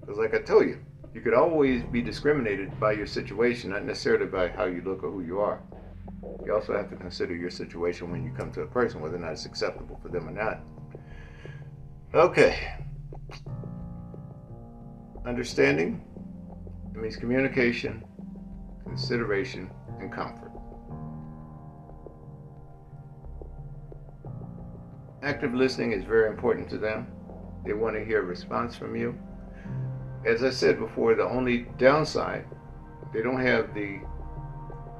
[0.00, 0.78] Because, like I told you,
[1.14, 5.10] you could always be discriminated by your situation, not necessarily by how you look or
[5.10, 5.62] who you are.
[6.44, 9.20] You also have to consider your situation when you come to a person, whether or
[9.20, 10.60] not it's acceptable for them or not.
[12.14, 12.58] Okay.
[15.26, 16.04] Understanding
[16.94, 18.04] it means communication,
[18.84, 19.70] consideration,
[20.04, 20.50] and comfort.
[25.22, 27.06] Active listening is very important to them.
[27.64, 29.18] They want to hear a response from you.
[30.26, 32.44] As I said before, the only downside,
[33.12, 34.00] they don't have the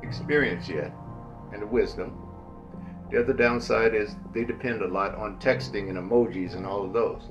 [0.03, 0.93] experience yet
[1.53, 2.19] and the wisdom.
[3.11, 6.93] The other downside is they depend a lot on texting and emojis and all of
[6.93, 7.23] those.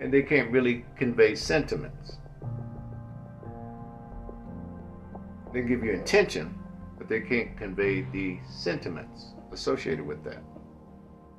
[0.00, 2.18] And they can't really convey sentiments.
[5.54, 6.58] They give you intention,
[6.98, 10.42] but they can't convey the sentiments associated with that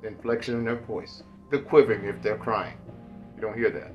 [0.00, 2.76] the inflection in their voice, the quivering if they're crying.
[3.34, 3.92] You don't hear that.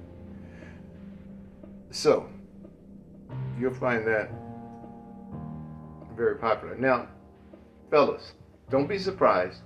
[1.89, 2.29] So,
[3.59, 4.31] you'll find that
[6.15, 6.75] very popular.
[6.75, 7.07] Now,
[7.89, 8.33] fellas,
[8.69, 9.61] don't be surprised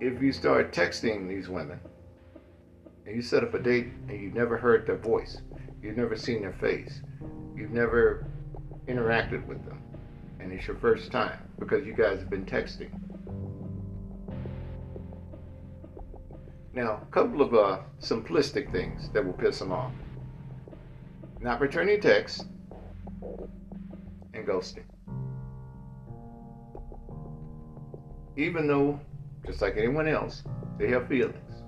[0.00, 1.80] if you start texting these women
[3.06, 5.40] and you set up a date and you've never heard their voice,
[5.82, 7.00] you've never seen their face,
[7.56, 8.26] you've never
[8.86, 9.80] interacted with them,
[10.40, 12.90] and it's your first time because you guys have been texting.
[16.74, 19.92] Now, a couple of uh, simplistic things that will piss them off.
[21.40, 22.44] Not returning texts
[24.32, 24.82] and ghosting.
[28.36, 28.98] Even though,
[29.46, 30.42] just like anyone else,
[30.78, 31.62] they have feelings.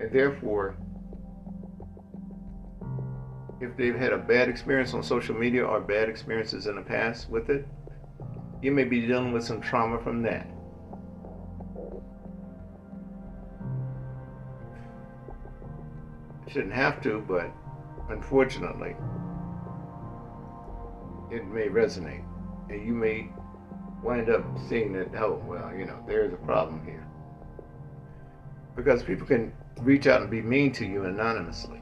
[0.00, 0.76] And therefore,
[3.60, 7.28] if they've had a bad experience on social media or bad experiences in the past
[7.28, 7.66] with it,
[8.62, 10.46] you may be dealing with some trauma from that.
[16.48, 17.50] Shouldn't have to, but
[18.08, 18.96] unfortunately,
[21.30, 22.24] it may resonate.
[22.68, 23.30] And you may
[24.02, 27.06] wind up seeing that, oh, well, you know, there's a problem here.
[28.74, 31.79] Because people can reach out and be mean to you anonymously.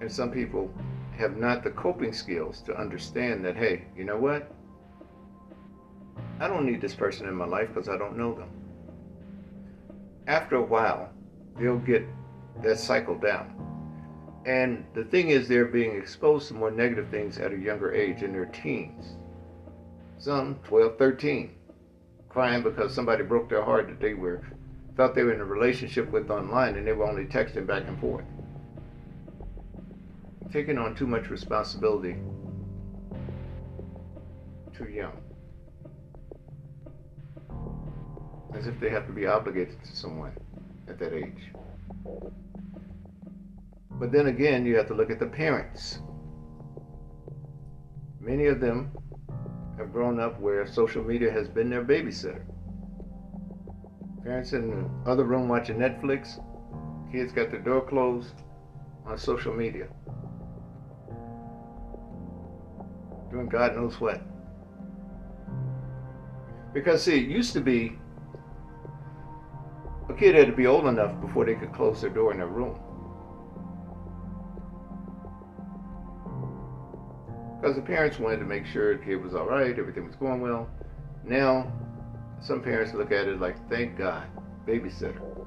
[0.00, 0.72] And some people
[1.16, 4.52] have not the coping skills to understand that, hey, you know what?
[6.40, 8.48] I don't need this person in my life because I don't know them.
[10.28, 11.10] After a while,
[11.58, 12.04] they'll get
[12.62, 13.54] that cycle down.
[14.46, 18.22] And the thing is, they're being exposed to more negative things at a younger age
[18.22, 19.16] in their teens.
[20.18, 21.50] Some 12, 13,
[22.28, 24.42] crying because somebody broke their heart that they were
[24.96, 28.00] thought they were in a relationship with online and they were only texting back and
[28.00, 28.24] forth.
[30.52, 32.16] Taking on too much responsibility
[34.78, 35.20] too young.
[38.54, 40.32] As if they have to be obligated to someone
[40.88, 41.52] at that age.
[43.90, 45.98] But then again, you have to look at the parents.
[48.20, 48.92] Many of them
[49.76, 52.42] have grown up where social media has been their babysitter.
[54.22, 56.40] Parents in the other room watching Netflix,
[57.10, 58.34] kids got their door closed
[59.06, 59.88] on social media.
[63.38, 64.20] Doing God knows what.
[66.74, 67.96] Because, see, it used to be
[70.08, 72.48] a kid had to be old enough before they could close their door in their
[72.48, 72.76] room.
[77.60, 80.40] Because the parents wanted to make sure the kid was all right, everything was going
[80.40, 80.68] well.
[81.24, 81.72] Now,
[82.40, 84.26] some parents look at it like, thank God,
[84.66, 85.46] babysitter.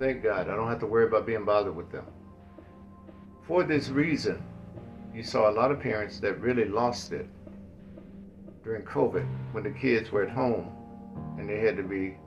[0.00, 2.06] Thank God, I don't have to worry about being bothered with them.
[3.46, 4.42] For this reason,
[5.16, 7.26] you saw a lot of parents that really lost it
[8.62, 10.70] during COVID when the kids were at home
[11.38, 12.18] and they had to be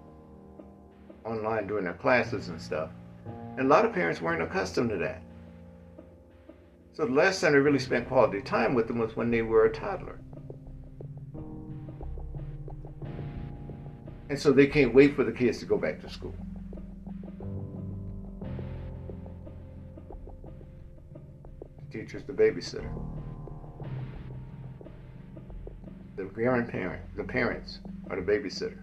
[1.24, 2.90] online doing their classes and stuff.
[3.58, 5.22] And a lot of parents weren't accustomed to that.
[6.94, 9.66] So the last time they really spent quality time with them was when they were
[9.66, 10.20] a toddler.
[14.30, 16.34] And so they can't wait for the kids to go back to school.
[21.92, 22.90] Teacher's the babysitter.
[26.16, 27.80] The grandparent, the parents
[28.10, 28.80] are the babysitter.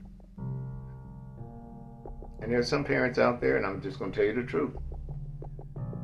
[2.40, 4.48] And there are some parents out there, and I'm just going to tell you the
[4.48, 4.76] truth.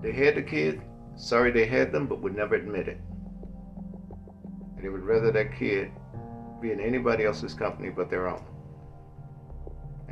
[0.03, 0.83] They had the kid,
[1.17, 3.01] sorry they had them, but would never admit it.
[4.77, 5.91] And they would rather that kid
[6.61, 8.45] be in anybody else's company but their own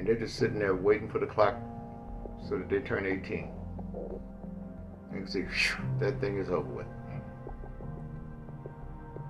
[0.00, 1.56] and they're just sitting there waiting for the clock
[2.48, 3.50] so that they turn 18.
[5.12, 5.44] You see,
[5.98, 6.86] that thing is over with.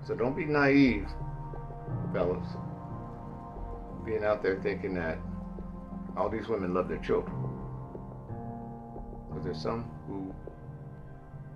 [0.06, 1.08] So don't be naive,
[2.12, 2.46] fellas,
[4.04, 5.18] being out there thinking that
[6.16, 7.34] all these women love their children.
[9.28, 10.34] Because there's some who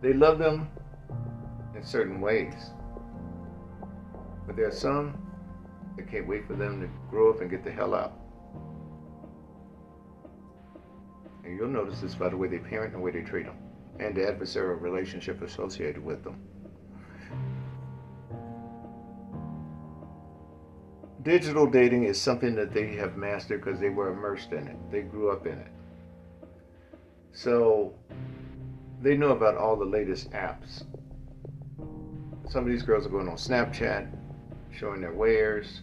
[0.01, 0.69] they love them
[1.75, 2.55] in certain ways.
[4.47, 5.19] But there are some
[5.97, 8.13] that can't wait for them to grow up and get the hell out.
[11.45, 13.57] And you'll notice this by the way they parent and the way they treat them,
[14.01, 16.41] and the adversarial relationship associated with them.
[21.23, 24.77] Digital dating is something that they have mastered because they were immersed in it.
[24.91, 25.73] They grew up in it.
[27.33, 27.95] So
[29.01, 30.85] they know about all the latest apps.
[32.51, 34.07] Some of these girls are going on Snapchat,
[34.71, 35.81] showing their wares.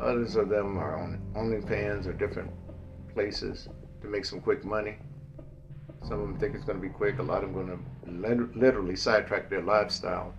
[0.00, 2.50] Others of them are on OnlyFans or different
[3.14, 3.68] places
[4.00, 4.96] to make some quick money.
[6.02, 7.18] Some of them think it's going to be quick.
[7.18, 10.34] A lot of them going to literally sidetrack their lifestyle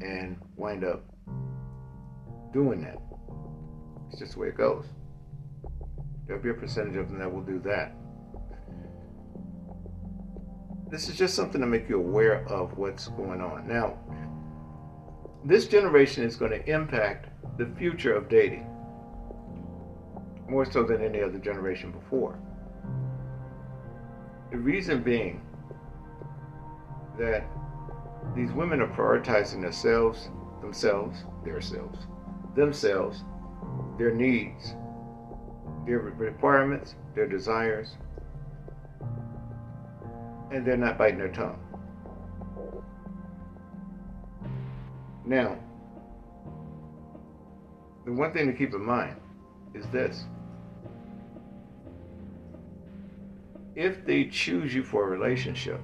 [0.00, 1.02] and wind up
[2.52, 2.98] doing that.
[4.10, 4.86] It's just the way it goes.
[6.26, 7.94] There'll be a percentage of them that will do that.
[10.88, 13.66] This is just something to make you aware of what's going on.
[13.66, 13.98] Now,
[15.44, 17.28] this generation is going to impact
[17.58, 18.66] the future of dating
[20.48, 22.38] more so than any other generation before.
[24.56, 25.42] The reason being
[27.18, 27.44] that
[28.34, 30.30] these women are prioritizing themselves,
[30.62, 32.06] themselves, their selves,
[32.54, 33.22] themselves,
[33.98, 34.74] their needs,
[35.84, 37.98] their requirements, their desires,
[40.50, 41.60] and they're not biting their tongue.
[45.26, 45.58] Now,
[48.06, 49.16] the one thing to keep in mind
[49.74, 50.24] is this
[53.76, 55.80] if they choose you for a relationship,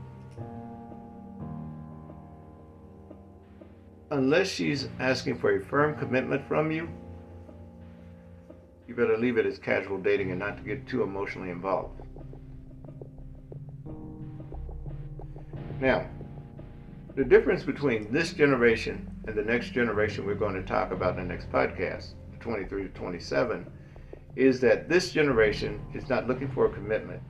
[4.11, 6.89] unless she's asking for a firm commitment from you,
[8.89, 12.01] you better leave it as casual dating and not to get too emotionally involved.
[15.79, 16.09] Now,
[17.15, 21.29] the difference between this generation and the next generation we're going to talk about in
[21.29, 23.67] the next podcast, 23 to 27,
[24.35, 27.21] is that this generation is not looking for a commitment.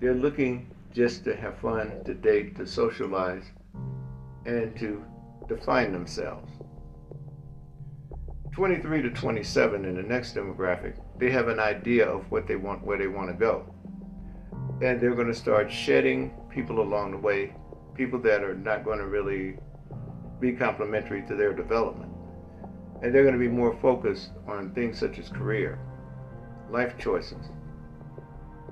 [0.00, 3.44] They're looking just to have fun, to date, to socialize,
[4.46, 5.04] and to
[5.48, 6.50] define themselves.
[8.52, 12.84] 23 to 27 in the next demographic, they have an idea of what they want,
[12.84, 13.74] where they want to go.
[14.80, 17.54] And they're going to start shedding people along the way,
[17.94, 19.56] people that are not going to really
[20.40, 22.12] be complementary to their development.
[23.02, 25.78] And they're going to be more focused on things such as career,
[26.70, 27.48] life choices.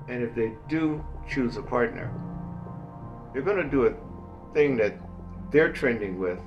[0.07, 2.11] And if they do choose a partner,
[3.33, 4.95] they're going to do a thing that
[5.51, 6.39] they're trending with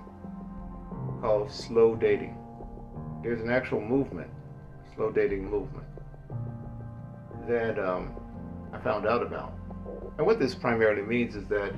[1.21, 2.37] called slow dating.
[3.23, 4.31] There's an actual movement,
[4.95, 5.87] slow dating movement,
[7.49, 8.15] that um,
[8.73, 9.53] I found out about.
[10.19, 11.73] And what this primarily means is that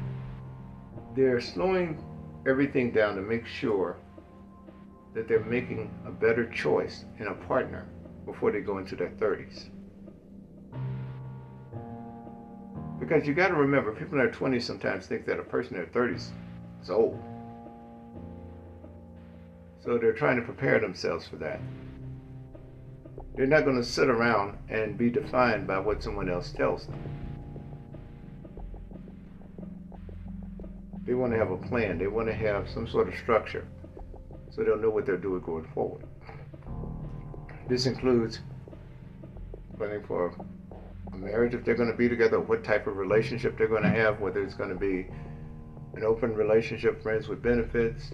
[1.17, 2.03] they're slowing
[2.47, 3.97] everything down to make sure
[5.15, 7.89] that they're making a better choice in a partner
[8.25, 9.71] before they go into their 30s.
[12.99, 15.83] Because you got to remember, people in their 20s sometimes think that a person in
[15.83, 16.31] their 30s
[16.83, 17.23] is old.
[19.85, 21.61] So they're trying to prepare themselves for that.
[23.37, 26.99] They're not going to sit around and be defined by what someone else tells them.
[31.05, 31.99] They want to have a plan.
[31.99, 33.67] They want to have some sort of structure
[34.51, 36.05] so they'll know what they're doing going forward.
[37.69, 38.41] This includes
[39.77, 40.35] planning for
[41.21, 44.21] marriage if they're going to be together, what type of relationship they're going to have,
[44.21, 45.07] whether it's going to be
[45.95, 48.13] an open relationship, friends with benefits.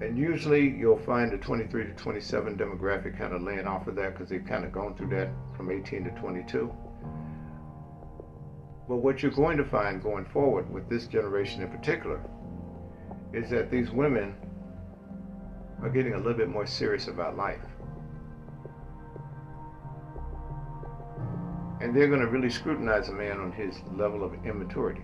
[0.00, 4.14] And usually you'll find the 23 to 27 demographic kind of laying off of that
[4.14, 6.72] because they've kind of gone through that from 18 to 22.
[8.88, 12.20] But what you're going to find going forward with this generation in particular
[13.32, 14.34] is that these women
[15.82, 17.60] are getting a little bit more serious about life.
[21.82, 25.02] And they're going to really scrutinize a man on his level of immaturity.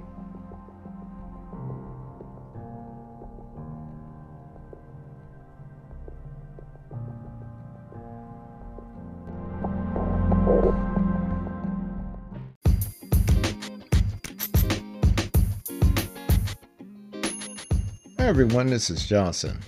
[18.28, 19.58] everyone, this is Johnson.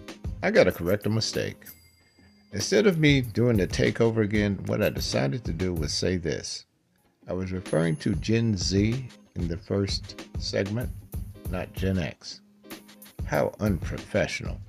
[0.42, 1.64] I gotta correct a mistake.
[2.52, 6.66] Instead of me doing the takeover again, what I decided to do was say this.
[7.30, 9.06] I was referring to Gen Z
[9.36, 10.90] in the first segment,
[11.48, 12.40] not Gen X.
[13.24, 14.60] How unprofessional.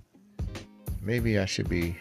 [1.02, 1.98] Maybe I should be.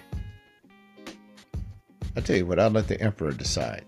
[2.15, 3.87] I'll tell you what, I'll let the Emperor decide.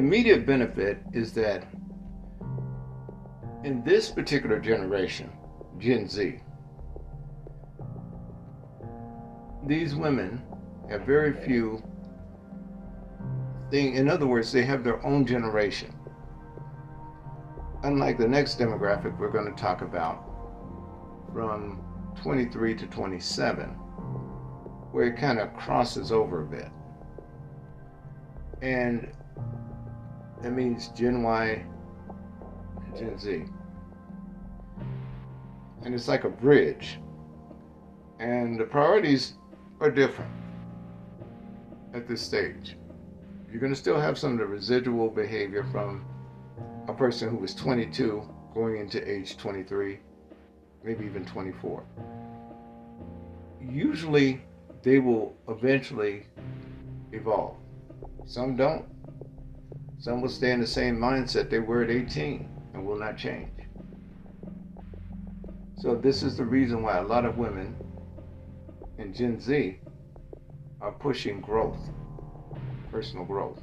[0.00, 1.62] Immediate benefit is that
[3.64, 5.30] in this particular generation,
[5.78, 6.40] Gen Z,
[9.66, 10.42] these women
[10.88, 11.82] have very few
[13.72, 15.94] in other words they have their own generation.
[17.84, 20.24] Unlike the next demographic we're going to talk about
[21.32, 21.78] from
[22.22, 23.68] 23 to 27
[24.92, 26.70] where it kind of crosses over a bit.
[28.62, 29.12] And
[30.42, 31.64] that means Gen Y
[32.86, 33.44] and Gen Z.
[35.82, 36.98] And it's like a bridge.
[38.18, 39.34] And the priorities
[39.80, 40.30] are different
[41.94, 42.76] at this stage.
[43.50, 46.04] You're going to still have some of the residual behavior from
[46.86, 48.22] a person who was 22
[48.54, 49.98] going into age 23,
[50.84, 51.82] maybe even 24.
[53.60, 54.42] Usually,
[54.82, 56.26] they will eventually
[57.12, 57.56] evolve.
[58.26, 58.84] Some don't.
[60.00, 63.50] Some will stay in the same mindset they were at 18 and will not change.
[65.76, 67.76] So, this is the reason why a lot of women
[68.96, 69.78] in Gen Z
[70.80, 71.78] are pushing growth,
[72.90, 73.60] personal growth.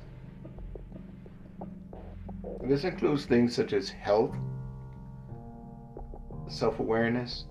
[2.59, 4.35] And this includes things such as health,
[6.47, 7.45] self awareness.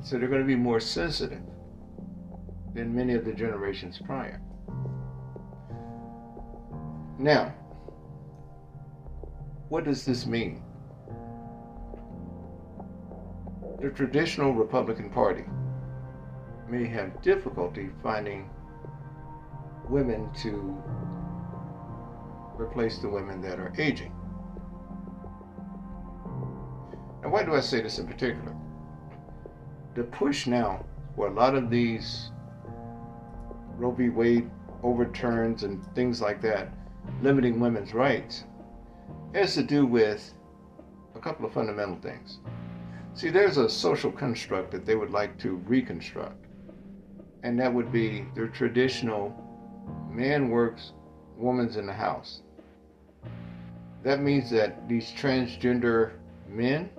[0.00, 1.42] So, they're going to be more sensitive
[2.72, 4.40] than many of the generations prior.
[7.18, 7.52] Now,
[9.70, 10.62] what does this mean?
[13.80, 15.44] The traditional Republican Party
[16.70, 18.48] may have difficulty finding
[19.88, 20.80] women to
[22.56, 24.12] replace the women that are aging.
[27.24, 28.54] And why do I say this in particular?
[29.96, 30.84] The push now
[31.16, 32.30] for a lot of these
[33.76, 34.08] Roe v.
[34.08, 34.48] Wade
[34.84, 36.77] overturns and things like that
[37.22, 38.44] limiting women's rights
[39.34, 40.32] has to do with
[41.14, 42.38] a couple of fundamental things.
[43.14, 46.46] See, there's a social construct that they would like to reconstruct,
[47.42, 49.34] and that would be their traditional
[50.10, 50.92] man works,
[51.36, 52.42] woman's in the house.
[54.04, 56.12] That means that these transgender
[56.48, 56.90] men,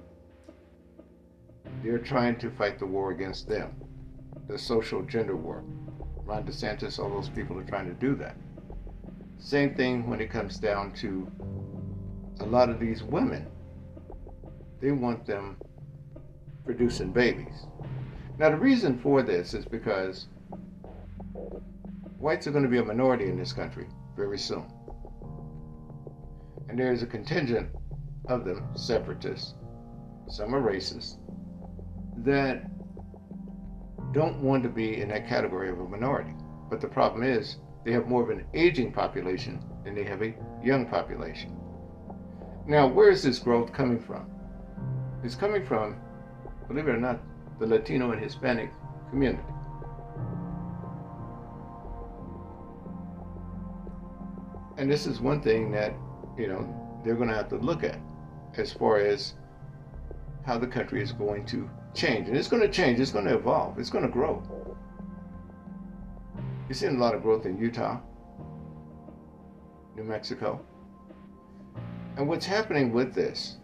[1.83, 3.73] they're trying to fight the war against them,
[4.47, 5.63] the social gender war.
[6.25, 8.35] Ron DeSantis, all those people are trying to do that.
[9.39, 11.31] Same thing when it comes down to
[12.41, 13.47] a lot of these women.
[14.81, 15.57] They want them
[16.65, 17.65] producing babies.
[18.37, 20.27] Now, the reason for this is because
[22.17, 24.65] whites are going to be a minority in this country very soon.
[26.67, 27.69] And there is a contingent
[28.27, 29.55] of them, separatists,
[30.27, 31.17] some are racist,
[32.17, 32.69] that
[34.13, 36.33] don't want to be in that category of a minority.
[36.69, 40.33] But the problem is, they have more of an aging population than they have a
[40.63, 41.55] young population.
[42.67, 44.29] Now, where is this growth coming from?
[45.23, 45.95] It's coming from,
[46.67, 47.19] believe it or not,
[47.59, 48.71] the Latino and Hispanic
[49.09, 49.43] community.
[54.77, 55.93] And this is one thing that,
[56.37, 57.99] you know, they're going to have to look at
[58.55, 59.33] as far as
[60.45, 62.27] how the country is going to change.
[62.27, 64.41] And it's going to change, it's going to evolve, it's going to grow.
[66.69, 67.99] You're seeing a lot of growth in Utah,
[69.95, 70.63] New Mexico.
[72.15, 73.57] And what's happening with this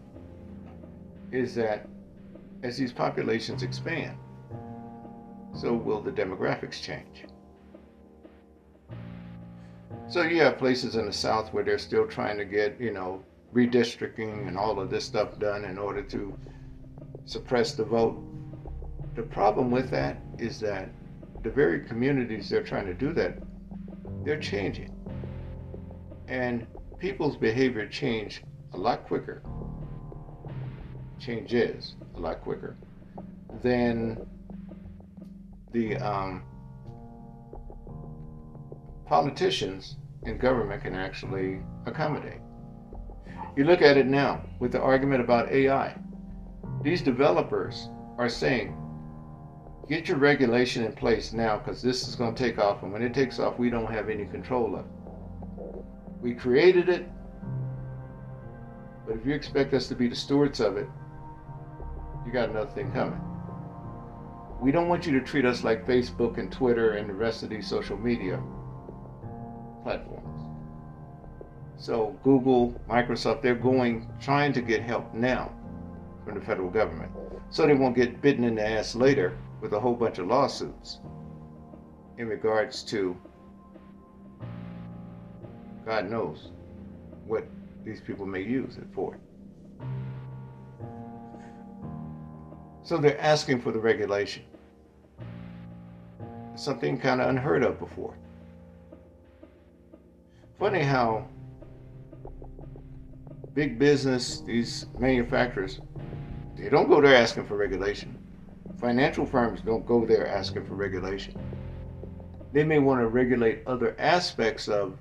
[1.31, 1.87] is that
[2.63, 4.17] as these populations expand,
[5.53, 7.25] so will the demographics change.
[10.07, 13.23] So you have places in the South where they're still trying to get, you know,
[13.53, 16.35] redistricting and all of this stuff done in order to
[17.25, 18.17] suppress the vote.
[19.15, 20.89] The problem with that is that
[21.45, 23.37] the very communities they're trying to do that,
[24.23, 24.91] they're changing.
[26.27, 26.65] And
[26.97, 28.41] people's behavior change
[28.73, 29.43] a lot quicker,
[31.19, 32.75] changes a lot quicker
[33.61, 34.25] than
[35.71, 36.41] the um,
[39.05, 42.41] politicians in government can actually accommodate.
[43.55, 45.95] You look at it now with the argument about AI.
[46.81, 47.87] These developers
[48.17, 48.75] are saying,
[49.87, 52.83] get your regulation in place now because this is going to take off.
[52.83, 55.85] And when it takes off, we don't have any control of it.
[56.21, 57.07] We created it,
[59.05, 60.87] but if you expect us to be the stewards of it,
[62.25, 63.21] you got another thing coming.
[64.59, 67.49] We don't want you to treat us like Facebook and Twitter and the rest of
[67.49, 68.41] these social media
[69.83, 70.25] platforms.
[71.77, 75.51] So Google, Microsoft, they're going trying to get help now
[76.23, 77.11] from the federal government.
[77.51, 80.99] So they won't get bitten in the ass later with a whole bunch of lawsuits
[82.19, 83.17] in regards to
[85.83, 86.51] God knows
[87.25, 87.47] what
[87.83, 89.17] these people may use it for.
[92.83, 94.43] So they're asking for the regulation.
[96.53, 98.15] Something kind of unheard of before.
[100.59, 101.27] Funny how
[103.55, 105.79] big business, these manufacturers,
[106.55, 108.14] they don't go there asking for regulation.
[108.79, 111.39] Financial firms don't go there asking for regulation.
[112.51, 114.97] They may want to regulate other aspects of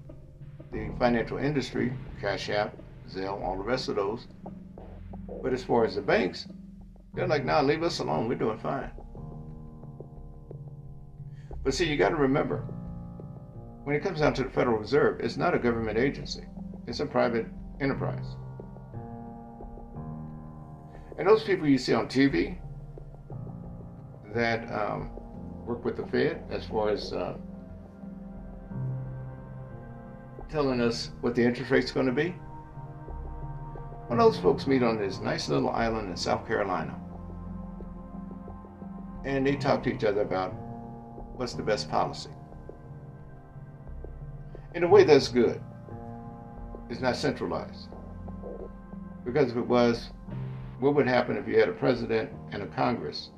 [0.72, 2.76] the financial industry, Cash App,
[3.08, 4.26] Zelle, all the rest of those.
[5.42, 6.48] But as far as the banks,
[7.14, 8.28] they're like, nah, leave us alone.
[8.28, 8.90] We're doing fine.
[11.62, 12.58] But see, you got to remember,
[13.84, 16.44] when it comes down to the Federal Reserve, it's not a government agency,
[16.86, 17.46] it's a private
[17.80, 18.36] enterprise.
[21.18, 22.58] And those people you see on TV
[24.34, 25.10] that um,
[25.64, 27.36] work with the Fed as far as uh,
[30.50, 32.34] telling us what the interest rate's going to be,
[34.08, 36.98] well, those folks meet on this nice little island in South Carolina.
[39.24, 40.50] And they talk to each other about
[41.36, 42.30] what's the best policy.
[44.74, 45.60] In a way, that's good.
[46.90, 47.88] It's not centralized.
[49.24, 50.10] Because if it was,
[50.80, 53.30] what would happen if you had a president and a Congress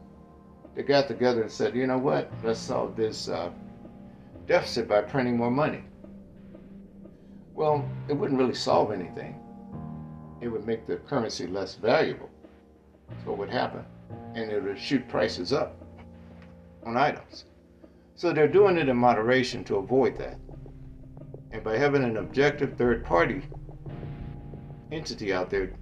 [0.76, 3.50] that got together and said, you know what, let's solve this uh,
[4.46, 5.82] deficit by printing more money?
[7.54, 9.40] Well, it wouldn't really solve anything.
[10.42, 12.28] It would make the currency less valuable.
[13.08, 13.84] So what would happen?
[14.34, 15.74] And it would shoot prices up
[16.84, 17.46] on items.
[18.14, 20.38] So they're doing it in moderation to avoid that.
[21.52, 23.42] And by having an objective third party
[24.92, 25.72] entity out there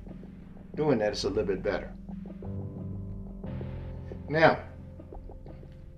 [0.77, 1.93] doing that, it's a little bit better.
[4.29, 4.59] Now,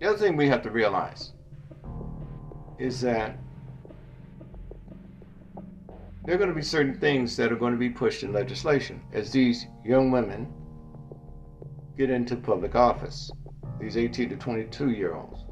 [0.01, 1.33] the other thing we have to realize
[2.79, 3.39] is that
[6.25, 9.01] there are going to be certain things that are going to be pushed in legislation
[9.13, 10.53] as these young women
[11.97, 13.31] get into public office,
[13.81, 15.47] these 18 to 22 year olds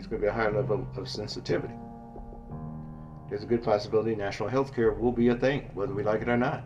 [0.00, 1.74] There's going to be a higher level of sensitivity.
[3.28, 6.28] There's a good possibility national health care will be a thing, whether we like it
[6.30, 6.64] or not.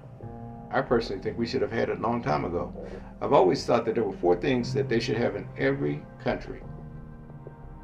[0.75, 2.75] I personally think we should have had it a long time ago.
[3.22, 6.62] I've always thought that there were four things that they should have in every country,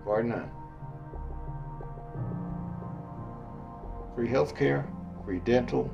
[0.05, 0.51] bar none.
[4.17, 4.89] Free health care,
[5.25, 5.89] free dental.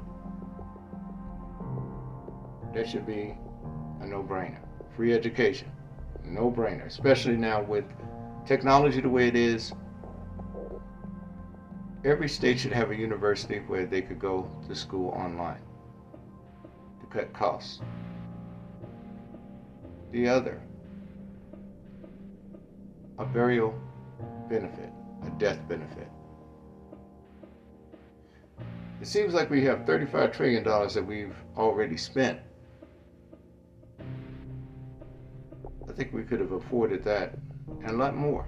[2.72, 3.36] That should be
[4.00, 4.60] a no-brainer.
[4.96, 5.70] Free education,
[6.24, 7.84] no-brainer, especially now with
[8.46, 9.74] technology the way it is.
[12.06, 15.60] Every state should have a university where they could go to school online
[17.16, 17.80] cut costs.
[20.12, 20.60] The other,
[23.18, 23.74] a burial
[24.50, 24.90] benefit,
[25.26, 26.08] a death benefit.
[29.00, 32.38] It seems like we have $35 trillion that we've already spent.
[35.88, 37.38] I think we could have afforded that
[37.82, 38.46] and a lot more.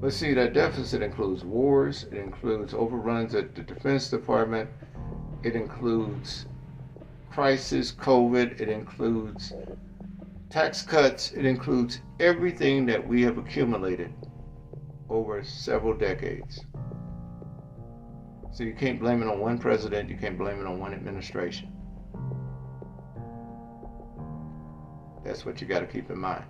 [0.00, 4.70] But see, that deficit includes wars, it includes overruns at the Defense Department,
[5.42, 6.46] it includes
[7.30, 9.52] crisis, COVID, it includes
[10.50, 14.12] tax cuts, it includes everything that we have accumulated
[15.08, 16.60] over several decades.
[18.52, 21.72] So you can't blame it on one president, you can't blame it on one administration.
[25.24, 26.44] That's what you got to keep in mind.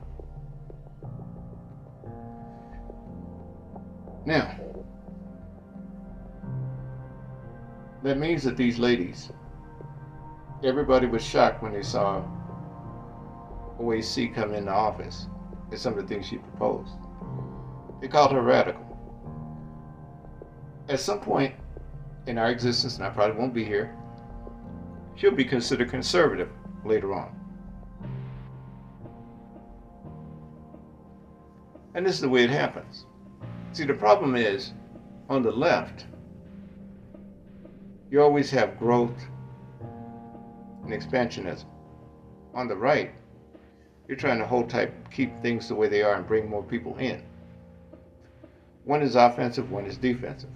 [4.29, 4.55] Now,
[8.03, 9.33] that means that these ladies,
[10.63, 12.23] everybody was shocked when they saw
[13.81, 15.29] OAC come into office
[15.71, 16.93] and some of the things she proposed.
[18.03, 18.85] They called her radical.
[20.91, 21.55] At some point
[22.27, 23.97] in our existence, and I probably won't be here,
[25.17, 26.51] she'll be considered conservative
[26.85, 27.35] later on.
[31.95, 33.07] And this is the way it happens.
[33.79, 34.73] See, the problem is
[35.29, 36.07] on the left,
[38.11, 39.15] you always have growth
[40.83, 41.67] and expansionism.
[42.55, 43.13] On the right,
[44.09, 46.97] you're trying to hold tight, keep things the way they are, and bring more people
[46.97, 47.23] in.
[48.83, 50.51] One is offensive, one is defensive.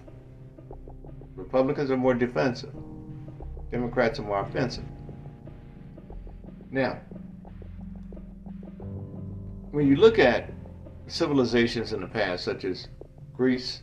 [1.37, 2.73] Republicans are more defensive,
[3.71, 4.83] Democrats are more offensive.
[6.71, 6.99] Now,
[9.71, 10.51] when you look at
[11.07, 12.89] civilizations in the past, such as
[13.33, 13.81] Greece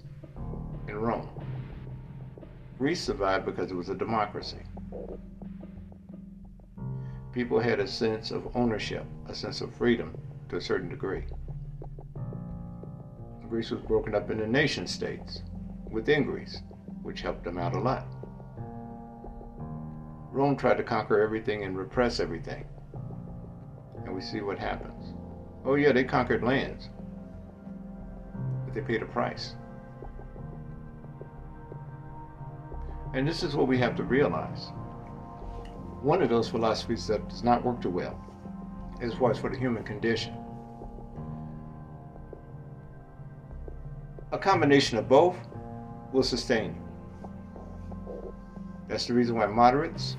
[0.86, 1.28] and Rome.
[2.78, 4.62] Greece survived because it was a democracy.
[7.32, 10.16] People had a sense of ownership, a sense of freedom
[10.48, 11.24] to a certain degree.
[13.48, 15.42] Greece was broken up into nation states
[15.90, 16.62] within Greece,
[17.02, 18.06] which helped them out a lot.
[20.30, 22.64] Rome tried to conquer everything and repress everything.
[24.04, 25.14] And we see what happens.
[25.64, 26.88] Oh, yeah, they conquered lands,
[28.70, 29.54] but they paid a price.
[33.14, 34.68] And this is what we have to realize.
[36.02, 38.18] One of those philosophies that does not work too well
[39.00, 40.34] is what's for the human condition.
[44.32, 45.36] A combination of both
[46.12, 48.32] will sustain you.
[48.88, 50.16] That's the reason why moderates,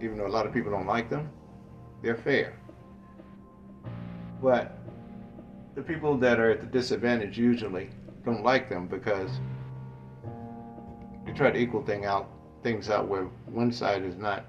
[0.00, 1.30] even though a lot of people don't like them,
[2.02, 2.58] they're fair.
[4.42, 4.81] But
[5.74, 7.88] the people that are at the disadvantage usually
[8.24, 9.30] don't like them because
[11.26, 12.28] you try to equal thing out
[12.62, 14.44] things out where one side is not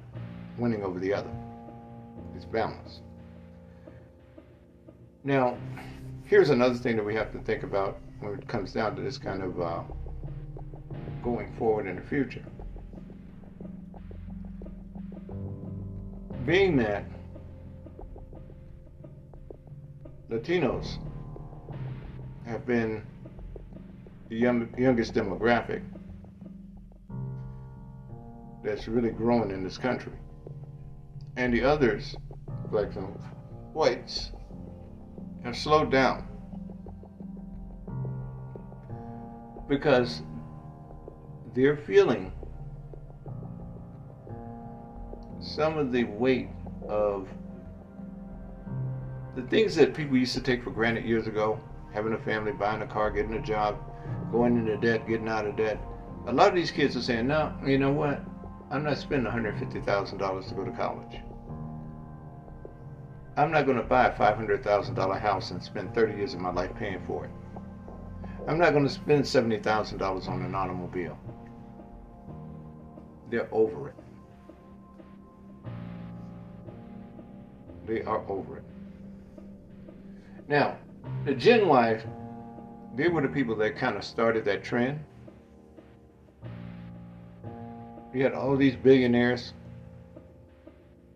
[0.57, 1.31] winning over the other.
[2.35, 3.01] It's balanced.
[5.23, 5.57] Now,
[6.25, 9.17] here's another thing that we have to think about when it comes down to this
[9.17, 9.81] kind of uh,
[11.23, 12.45] going forward in the future.
[16.45, 17.05] Being that
[20.29, 20.97] Latinos
[22.45, 23.03] have been
[24.29, 25.81] the young, youngest demographic
[28.63, 30.13] that's really growing in this country.
[31.35, 32.15] And the others,
[32.69, 33.07] blacks and
[33.73, 34.31] whites,
[35.43, 36.27] have slowed down.
[39.67, 40.21] Because
[41.53, 42.31] they're feeling
[45.39, 46.49] some of the weight
[46.87, 47.27] of
[49.35, 51.59] the things that people used to take for granted years ago
[51.93, 53.77] having a family, buying a car, getting a job,
[54.31, 55.79] going into debt, getting out of debt.
[56.27, 58.21] A lot of these kids are saying, no, you know what?
[58.71, 61.19] I'm not spending $150,000 to go to college.
[63.37, 66.71] I'm not going to buy a $500,000 house and spend 30 years of my life
[66.75, 67.31] paying for it.
[68.47, 71.17] I'm not going to spend $70,000 on an automobile.
[73.29, 73.95] They're over it.
[77.85, 78.63] They are over it.
[80.47, 80.77] Now,
[81.25, 82.01] the Gen Y,
[82.95, 84.99] they were the people that kind of started that trend.
[88.13, 89.53] You had all these billionaires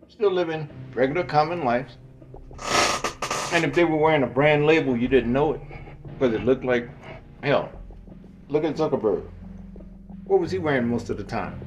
[0.08, 1.96] still living regular common lives.
[3.52, 5.60] And if they were wearing a brand label, you didn't know it
[6.18, 6.88] because it looked like
[7.42, 7.70] hell.
[8.48, 9.22] Look at Zuckerberg.
[10.24, 11.60] What was he wearing most of the time?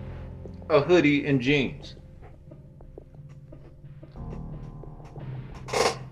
[0.69, 1.95] A hoodie and jeans.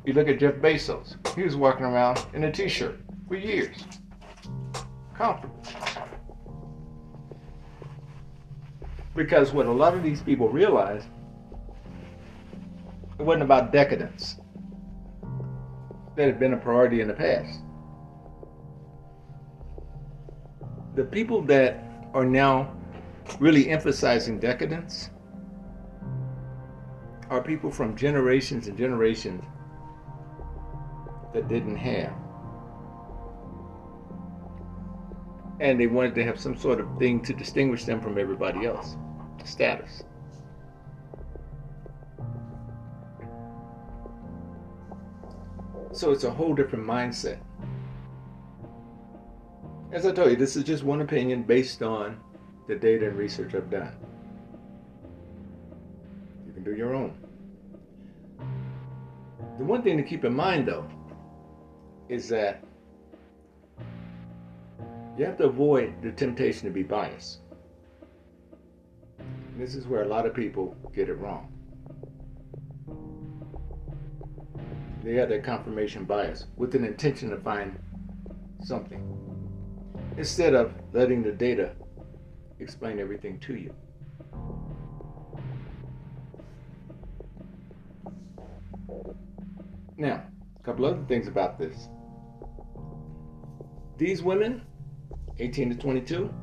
[0.10, 1.18] You look at Jeff Bezos.
[1.36, 3.78] He was walking around in a t-shirt for years.
[5.14, 5.62] Comfortable.
[9.16, 11.04] Because what a lot of these people realize,
[13.20, 14.38] it wasn't about decadence.
[16.16, 17.60] That had been a priority in the past.
[20.96, 21.84] The people that
[22.16, 22.76] are now
[23.40, 25.12] really emphasizing decadence
[27.30, 29.46] are people from generations and generations
[31.34, 32.14] that didn't have.
[35.60, 38.96] And they wanted to have some sort of thing to distinguish them from everybody else
[39.44, 40.04] status.
[45.92, 47.40] So it's a whole different mindset.
[49.92, 52.20] As I told you, this is just one opinion based on
[52.68, 53.92] the data and research I've done.
[56.46, 57.18] You can do your own.
[59.58, 60.88] The one thing to keep in mind, though,
[62.10, 62.64] is that
[65.18, 67.40] you have to avoid the temptation to be biased.
[69.58, 71.52] This is where a lot of people get it wrong.
[75.04, 77.78] They have that confirmation bias with an intention to find
[78.64, 79.06] something
[80.18, 81.72] instead of letting the data
[82.60, 83.74] explain everything to you.
[89.98, 90.24] Now,
[90.58, 91.90] a couple other things about this.
[94.00, 94.62] These women,
[95.40, 96.34] 18 to 22,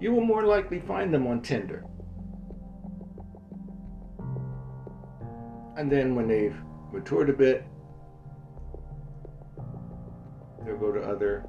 [0.00, 1.84] you will more likely find them on Tinder.
[5.76, 6.56] And then when they've
[6.92, 7.64] matured a bit,
[10.64, 11.46] they'll go to other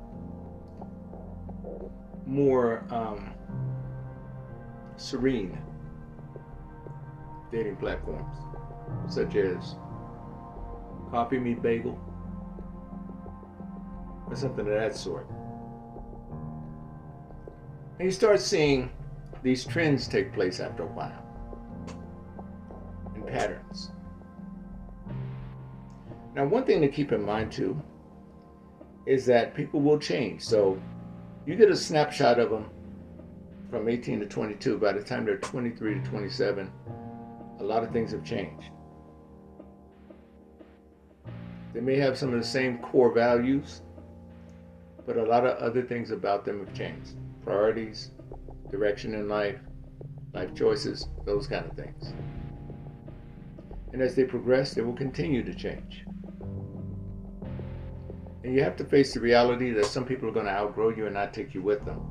[2.28, 3.34] more um,
[4.98, 5.58] serene
[7.52, 8.38] dating platforms,
[9.12, 9.78] such as
[11.10, 12.00] Coffee Meets Bagel,
[14.28, 15.28] or something of that sort.
[18.00, 18.92] And you start seeing
[19.44, 21.24] these trends take place after a while,
[23.16, 23.92] and patterns.
[26.36, 27.82] Now, one thing to keep in mind too
[29.06, 30.44] is that people will change.
[30.44, 30.80] So,
[31.46, 32.70] you get a snapshot of them
[33.72, 34.78] from 18 to 22.
[34.78, 36.72] By the time they're 23 to 27,
[37.60, 38.70] a lot of things have changed.
[41.74, 43.82] They may have some of the same core values,
[45.08, 47.14] but a lot of other things about them have changed.
[47.44, 48.12] Priorities,
[48.70, 49.58] direction in life,
[50.34, 52.14] life choices, those kind of things.
[53.94, 56.04] And as they progress, they will continue to change.
[58.44, 61.06] And you have to face the reality that some people are going to outgrow you
[61.06, 62.02] and not take you with them.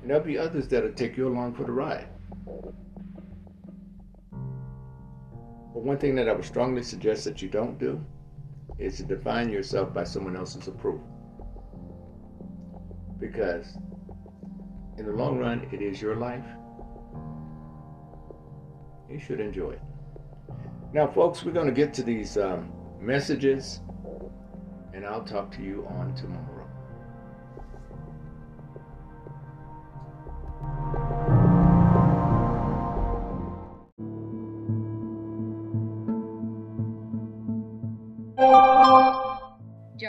[0.00, 2.06] And there'll be others that'll take you along for the ride.
[5.74, 8.04] But one thing that I would strongly suggest that you don't do
[8.78, 11.06] is to define yourself by someone else's approval.
[13.18, 13.76] Because
[14.96, 16.44] in the long run, it is your life.
[19.10, 19.82] You should enjoy it.
[20.92, 23.80] Now, folks, we're going to get to these um, messages
[24.98, 26.58] and I'll talk to you on tomorrow.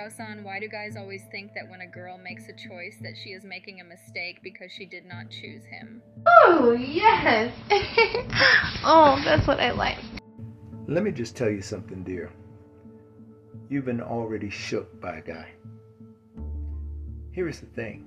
[0.09, 3.29] Jausan, why do guys always think that when a girl makes a choice that she
[3.29, 6.01] is making a mistake because she did not choose him?
[6.25, 7.53] Oh, yes.
[8.83, 9.97] oh, that's what I like.
[10.87, 12.31] Let me just tell you something, dear.
[13.69, 15.49] You've been already shook by a guy.
[17.31, 18.05] Here is the thing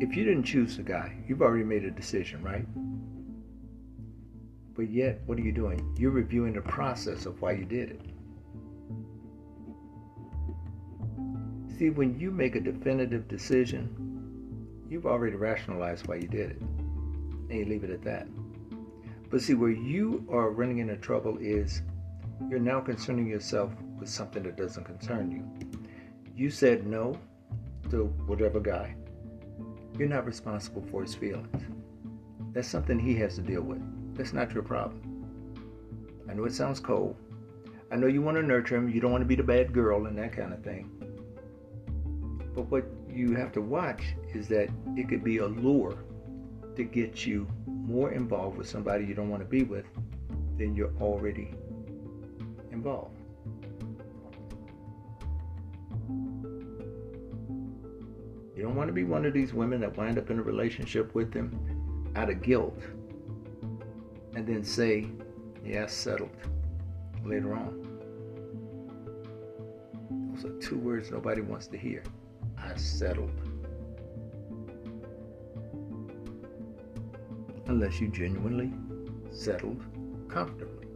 [0.00, 2.64] if you didn't choose the guy, you've already made a decision, right?
[4.80, 5.94] But yet, what are you doing?
[5.98, 8.00] You're reviewing the process of why you did it.
[11.76, 13.90] See, when you make a definitive decision,
[14.88, 16.62] you've already rationalized why you did it.
[16.62, 18.26] And you leave it at that.
[19.28, 21.82] But see, where you are running into trouble is
[22.48, 25.44] you're now concerning yourself with something that doesn't concern you.
[26.34, 27.18] You said no
[27.90, 28.94] to whatever guy.
[29.98, 31.64] You're not responsible for his feelings.
[32.54, 33.82] That's something he has to deal with.
[34.14, 35.10] That's not your problem.
[36.28, 37.16] I know it sounds cold.
[37.90, 38.88] I know you want to nurture him.
[38.88, 40.90] You don't want to be the bad girl and that kind of thing.
[42.54, 45.98] But what you have to watch is that it could be a lure
[46.76, 49.86] to get you more involved with somebody you don't want to be with
[50.56, 51.52] than you're already
[52.70, 53.16] involved.
[58.56, 61.14] You don't want to be one of these women that wind up in a relationship
[61.14, 62.78] with them out of guilt
[64.40, 65.06] and then say,
[65.62, 66.30] yeah, settled
[67.26, 67.76] later on.
[70.32, 72.02] Those are two words nobody wants to hear.
[72.56, 73.30] I settled.
[77.66, 78.72] Unless you genuinely
[79.30, 79.84] settled
[80.30, 80.86] comfortably.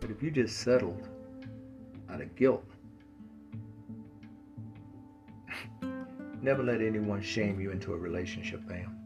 [0.00, 1.06] But if you just settled
[2.10, 2.64] out of guilt,
[6.42, 9.03] never let anyone shame you into a relationship, fam.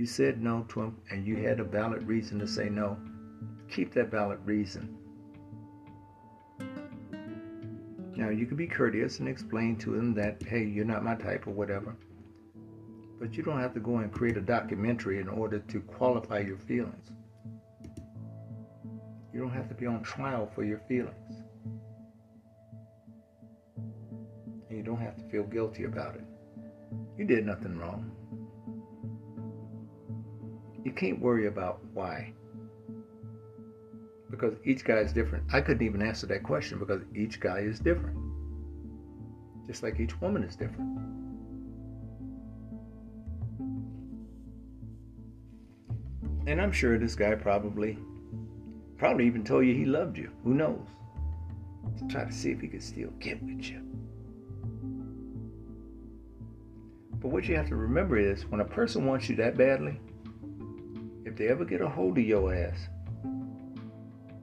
[0.00, 2.96] You said no to him and you had a valid reason to say no.
[3.70, 4.96] Keep that valid reason.
[8.16, 11.46] Now, you can be courteous and explain to him that, hey, you're not my type
[11.46, 11.94] or whatever.
[13.18, 16.56] But you don't have to go and create a documentary in order to qualify your
[16.56, 17.10] feelings.
[19.34, 21.42] You don't have to be on trial for your feelings.
[23.76, 26.24] And you don't have to feel guilty about it.
[27.18, 28.16] You did nothing wrong.
[30.84, 32.32] You can't worry about why.
[34.30, 35.44] Because each guy is different.
[35.52, 38.16] I couldn't even answer that question because each guy is different.
[39.66, 40.98] Just like each woman is different.
[46.46, 47.98] And I'm sure this guy probably,
[48.96, 50.30] probably even told you he loved you.
[50.44, 50.86] Who knows?
[51.98, 53.82] To try to see if he could still get with you.
[57.20, 60.00] But what you have to remember is when a person wants you that badly,
[61.30, 62.88] if they ever get a hold of your ass,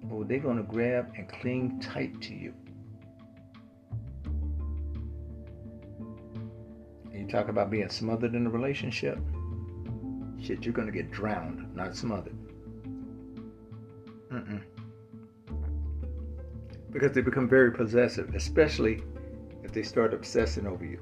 [0.10, 2.54] oh, they're going to grab and cling tight to you.
[7.12, 9.20] And you talk about being smothered in a relationship.
[10.42, 12.38] Shit, you're going to get drowned, not smothered.
[14.32, 14.62] Mm-mm.
[16.90, 19.04] Because they become very possessive, especially
[19.62, 21.02] if they start obsessing over you.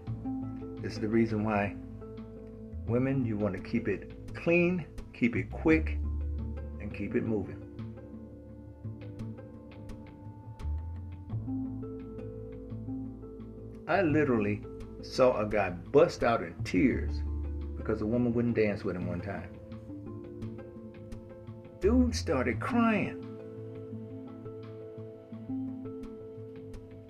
[0.82, 1.76] This is the reason why
[2.88, 4.84] women, you want to keep it clean,
[5.16, 5.98] keep it quick,
[6.82, 7.62] and keep it moving.
[13.88, 14.62] I literally
[15.02, 17.22] saw a guy bust out in tears
[17.78, 19.50] because a woman wouldn't dance with him one time.
[21.80, 23.22] Dude started crying.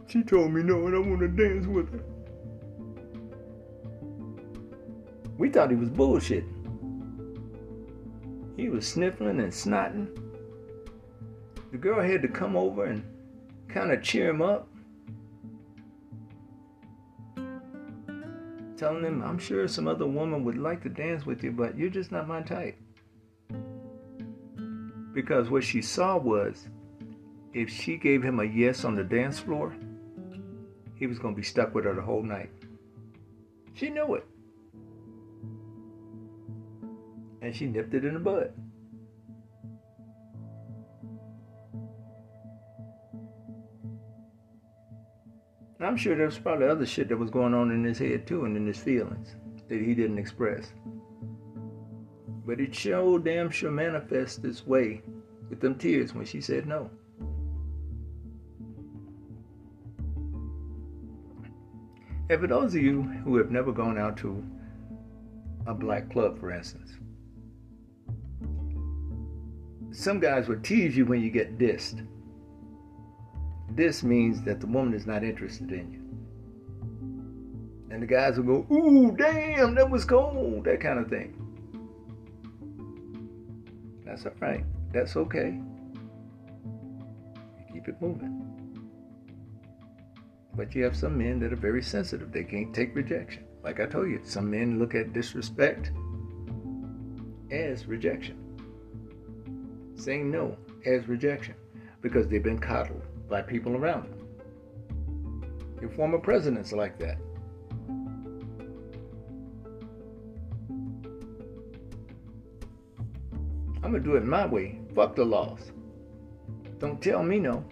[0.07, 2.03] She told me no and I want to dance with her.
[5.37, 6.54] We thought he was bullshitting.
[8.55, 10.07] He was sniffling and snotting.
[11.71, 13.03] The girl had to come over and
[13.67, 14.67] kind of cheer him up.
[18.77, 21.89] Telling him, I'm sure some other woman would like to dance with you, but you're
[21.89, 22.77] just not my type.
[25.13, 26.67] Because what she saw was
[27.53, 29.75] if she gave him a yes on the dance floor,
[30.95, 32.49] he was going to be stuck with her the whole night.
[33.73, 34.25] She knew it.
[37.45, 38.51] And she nipped it in the bud.
[45.79, 48.57] I'm sure there's probably other shit that was going on in his head too and
[48.57, 49.35] in his feelings
[49.69, 50.73] that he didn't express.
[52.47, 55.03] But it sure damn sure manifested this way
[55.47, 56.89] with them tears when she said no.
[62.27, 64.43] And for those of you who have never gone out to
[65.67, 66.93] a black club, for instance,
[69.95, 72.05] some guys will tease you when you get dissed.
[73.71, 76.01] This means that the woman is not interested in you.
[77.89, 81.41] And the guys will go, ooh, damn, that was cold, that kind of thing.
[84.05, 84.65] That's all right.
[84.91, 85.59] That's okay.
[87.57, 88.41] You keep it moving.
[90.55, 92.31] But you have some men that are very sensitive.
[92.31, 93.45] They can't take rejection.
[93.63, 95.91] Like I told you, some men look at disrespect
[97.51, 98.44] as rejection.
[99.95, 101.55] Saying no as rejection
[102.01, 104.21] because they've been coddled by people around them.
[105.81, 107.17] Your former president's like that.
[113.83, 114.79] I'm gonna do it my way.
[114.93, 115.71] Fuck the laws.
[116.79, 117.63] Don't tell me no.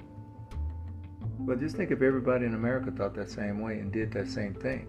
[1.39, 4.53] But just think if everybody in America thought that same way and did that same
[4.53, 4.87] thing.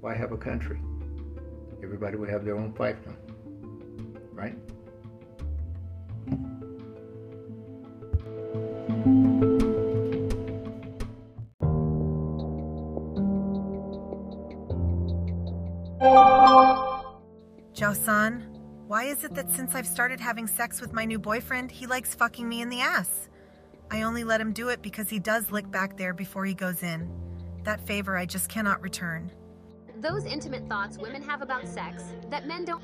[0.00, 0.80] Why have a country?
[1.82, 3.14] everybody would have their own fiefdom,
[4.32, 4.54] right?
[19.08, 22.46] Is it that since I've started having sex with my new boyfriend, he likes fucking
[22.46, 23.28] me in the ass?
[23.90, 26.82] I only let him do it because he does lick back there before he goes
[26.82, 27.10] in.
[27.64, 29.32] That favor I just cannot return.
[29.96, 32.82] Those intimate thoughts women have about sex that men don't.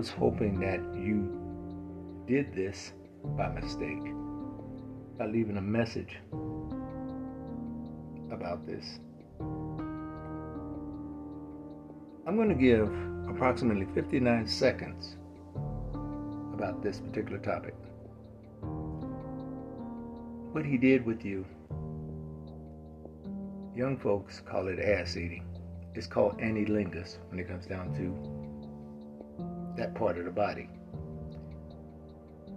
[0.00, 1.28] Was hoping that you
[2.26, 2.94] did this
[3.36, 4.02] by mistake,
[5.18, 6.16] by leaving a message
[8.32, 8.98] about this.
[12.26, 12.90] I'm going to give
[13.28, 15.18] approximately 59 seconds
[16.54, 17.74] about this particular topic.
[20.52, 21.44] What he did with you,
[23.76, 25.44] young folks call it ass eating.
[25.94, 28.39] It's called anilingus when it comes down to
[29.80, 30.68] that part of the body.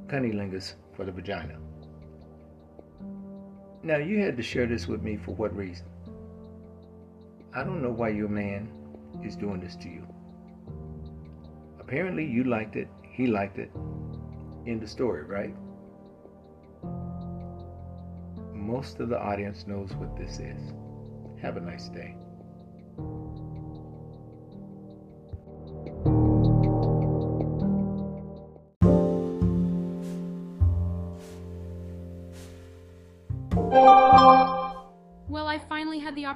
[0.07, 1.57] Cunnilingus for the vagina.
[3.81, 5.85] Now, you had to share this with me for what reason?
[7.55, 8.69] I don't know why your man
[9.23, 10.05] is doing this to you.
[11.79, 13.71] Apparently, you liked it, he liked it.
[14.65, 15.55] In the story, right?
[18.53, 20.73] Most of the audience knows what this is.
[21.41, 22.15] Have a nice day.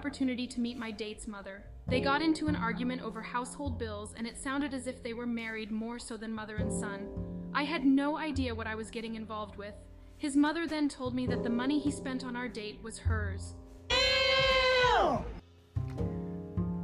[0.08, 1.66] Opportunity to meet my date's mother.
[1.86, 5.26] They got into an argument over household bills, and it sounded as if they were
[5.26, 7.10] married more so than mother and son.
[7.54, 9.74] I had no idea what I was getting involved with.
[10.18, 13.56] His mother then told me that the money he spent on our date was hers.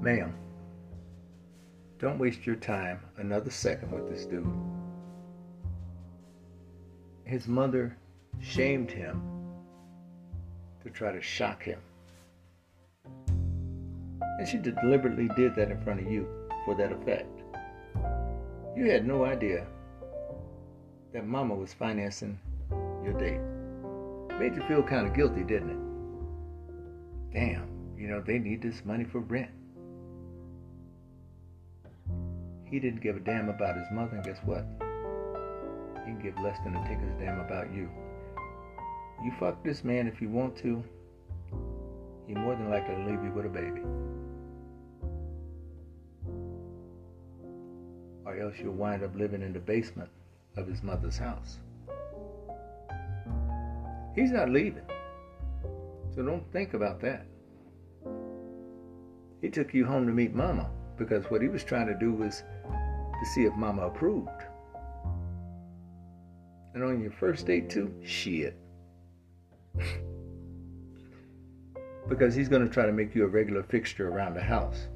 [0.02, 0.36] Ma'am,
[2.00, 4.46] don't waste your time another second with this dude.
[7.24, 7.96] His mother
[8.42, 9.24] shamed him
[10.84, 11.80] to try to shock him.
[14.40, 16.28] And she deliberately did that in front of you
[16.66, 17.30] for that effect.
[18.76, 19.68] You had no idea
[21.14, 22.40] that mama was financing
[23.04, 23.40] your date.
[24.40, 27.34] Made you feel kind of guilty, didn't it?
[27.34, 29.52] Damn, you know, they need this money for rent.
[32.66, 34.66] He didn't give a damn about his mother, and guess what?
[36.06, 37.88] He can give less than a ticker's damn about you.
[39.24, 40.84] You fuck this man if you want to,
[42.28, 43.82] he more than likely leave you with a baby.
[48.34, 50.10] Or else you'll wind up living in the basement
[50.58, 51.58] of his mother's house.
[54.16, 54.86] He's not leaving.
[56.16, 57.26] So don't think about that.
[59.42, 62.44] He took you home to meet Mama because what he was trying to do was
[62.64, 64.30] to see if Mama approved.
[66.74, 68.58] And on your first date, too, shit.
[72.08, 74.88] because he's going to try to make you a regular fixture around the house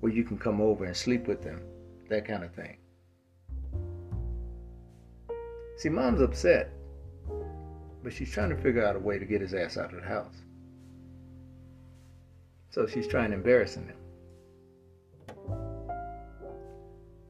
[0.00, 1.62] where you can come over and sleep with him,
[2.08, 2.79] that kind of thing.
[5.80, 6.74] See, mom's upset,
[8.02, 10.06] but she's trying to figure out a way to get his ass out of the
[10.06, 10.34] house.
[12.68, 13.90] So she's trying to embarrass him.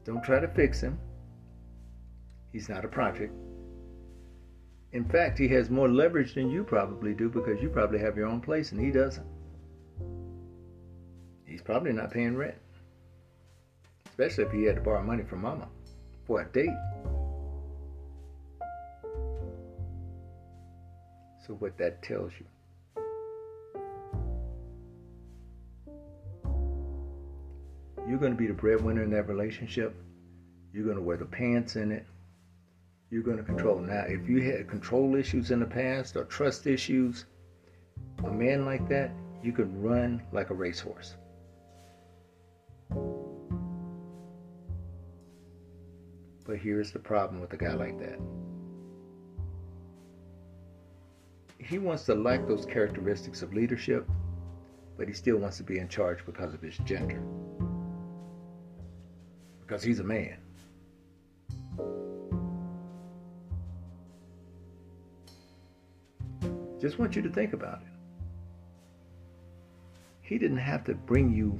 [0.03, 0.99] Don't try to fix him.
[2.51, 3.33] He's not a project.
[4.91, 8.27] In fact, he has more leverage than you probably do because you probably have your
[8.27, 9.27] own place and he doesn't.
[11.45, 12.57] He's probably not paying rent.
[14.09, 15.69] Especially if he had to borrow money from mama
[16.27, 16.67] for a date.
[21.45, 22.45] So, what that tells you.
[28.07, 29.95] You're going to be the breadwinner in that relationship.
[30.73, 32.05] You're going to wear the pants in it.
[33.11, 33.79] you're going to control.
[33.79, 37.25] Now, if you had control issues in the past or trust issues,
[38.23, 39.11] a man like that,
[39.43, 41.15] you can run like a racehorse.
[46.45, 48.19] But here's the problem with a guy like that.
[51.63, 54.09] He wants to lack those characteristics of leadership,
[54.97, 57.21] but he still wants to be in charge because of his gender.
[59.61, 60.37] Because he's a man.
[66.81, 67.87] Just want you to think about it.
[70.21, 71.59] He didn't have to bring you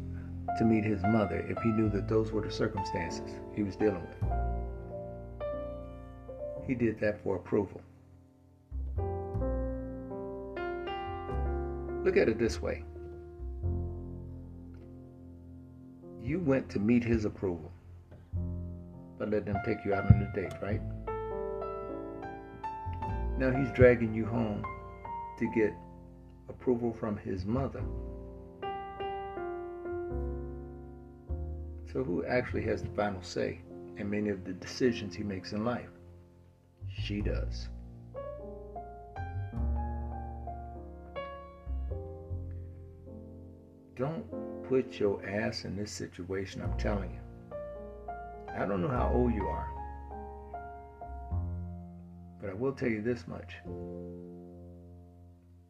[0.58, 4.02] to meet his mother if he knew that those were the circumstances he was dealing
[4.02, 4.32] with.
[6.66, 7.82] He did that for approval.
[12.04, 12.84] Look at it this way
[16.32, 17.72] you went to meet his approval,
[19.18, 20.82] but let them take you out on a date, right?
[23.38, 24.64] Now he's dragging you home
[25.40, 25.74] to get
[26.48, 27.84] approval from his mother.
[31.92, 33.60] So, who actually has the final say
[33.98, 35.90] in many of the decisions he makes in life?
[36.88, 37.68] She does.
[44.72, 47.20] Put your ass in this situation, I'm telling you.
[48.58, 49.68] I don't know how old you are,
[52.40, 53.56] but I will tell you this much.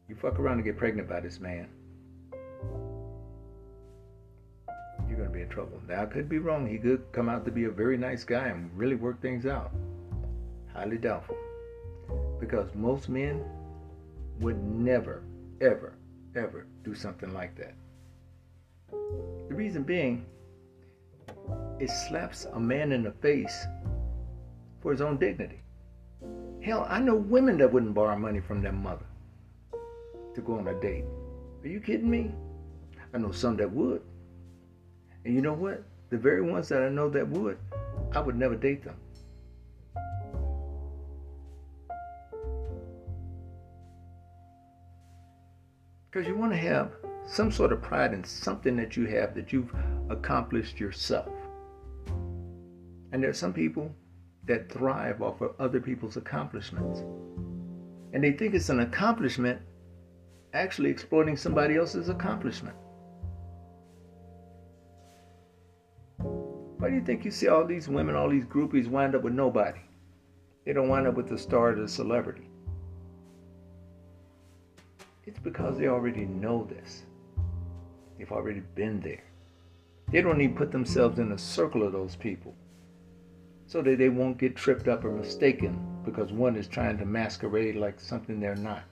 [0.08, 1.68] You fuck around and get pregnant by this man,
[5.08, 5.82] you're going to be in trouble.
[5.88, 6.68] Now, I could be wrong.
[6.68, 9.72] He could come out to be a very nice guy and really work things out.
[10.76, 11.38] Highly doubtful.
[12.40, 13.44] Because most men
[14.42, 15.24] would never,
[15.60, 15.96] ever,
[16.36, 17.74] ever do something like that.
[19.52, 20.26] The reason being,
[21.78, 23.66] it slaps a man in the face
[24.80, 25.60] for his own dignity.
[26.64, 29.04] Hell, I know women that wouldn't borrow money from their mother
[30.36, 31.04] to go on a date.
[31.66, 32.32] Are you kidding me?
[33.14, 34.02] I know some that would.
[35.26, 35.84] And you know what?
[36.12, 37.58] The very ones that I know that would,
[38.14, 38.96] I would never date them.
[46.10, 49.54] Because you want to have some sort of pride in something that you have that
[49.54, 49.74] you've
[50.10, 51.30] accomplished yourself.
[53.12, 53.94] And there are some people
[54.48, 57.00] that thrive off of other people's accomplishments.
[58.14, 59.62] And they think it's an accomplishment
[60.54, 62.76] actually exploiting somebody else's accomplishment.
[66.18, 69.34] Why do you think you see all these women, all these groupies wind up with
[69.34, 69.80] nobody?
[70.66, 72.50] They don't wind up with the star or the celebrity.
[75.26, 77.04] It's because they already know this.
[78.22, 79.24] They've already been there.
[80.12, 82.54] They don't even put themselves in a circle of those people
[83.66, 87.78] so that they won't get tripped up or mistaken because one is trying to masquerade
[87.78, 88.86] like something they're not.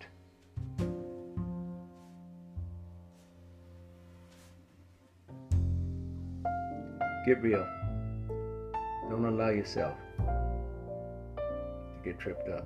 [7.27, 7.67] Get real.
[9.11, 9.95] Don't allow yourself
[11.37, 11.43] to
[12.03, 12.65] get tripped up.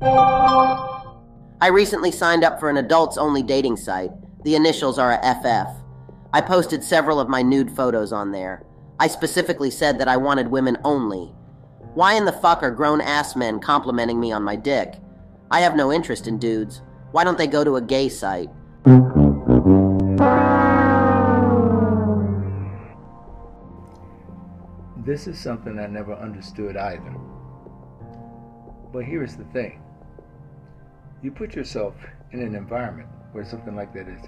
[0.00, 4.10] I recently signed up for an adults only dating site.
[4.44, 5.82] The initials are a FF.
[6.32, 8.64] I posted several of my nude photos on there.
[9.00, 11.34] I specifically said that I wanted women only.
[11.94, 14.94] Why in the fuck are grown ass men complimenting me on my dick?
[15.50, 16.82] I have no interest in dudes.
[17.10, 18.50] Why don't they go to a gay site?
[25.04, 27.14] This is something I never understood either.
[28.92, 29.80] But here's the thing
[31.22, 31.94] you put yourself
[32.32, 34.20] in an environment where something like that is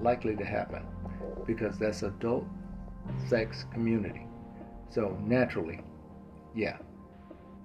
[0.00, 0.82] likely to happen
[1.46, 2.46] because that's adult
[3.28, 4.26] sex community.
[4.90, 5.80] So naturally,
[6.54, 6.78] yeah,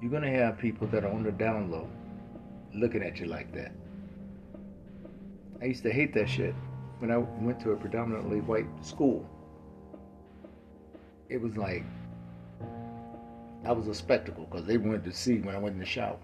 [0.02, 1.88] you're going to have people that are on the down low
[2.74, 3.72] looking at you like that.
[5.62, 6.56] I used to hate that shit
[7.00, 9.30] when I went to a predominantly white school.
[11.30, 11.84] It was like
[13.64, 16.18] I was a spectacle because they wanted to see when I went in the shower.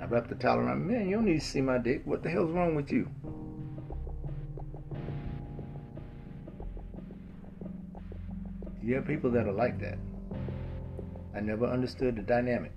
[0.00, 0.86] I wrapped the towel around.
[0.86, 2.02] Man, you don't need to see my dick.
[2.04, 3.08] What the hell's wrong with you?
[8.82, 9.98] You have people that are like that.
[11.34, 12.72] I never understood the dynamic.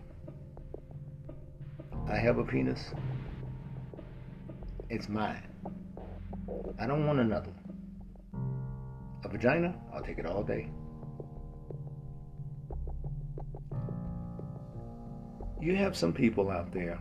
[2.08, 2.91] I have a penis.
[4.90, 5.44] It's mine.
[6.80, 7.52] I don't want another
[9.24, 10.72] A vagina, I'll take it all day.
[15.62, 17.00] You have some people out there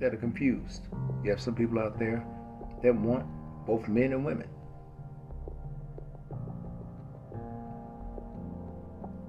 [0.00, 0.88] that are confused.
[1.22, 2.24] You have some people out there
[2.82, 3.26] that want
[3.66, 4.48] both men and women.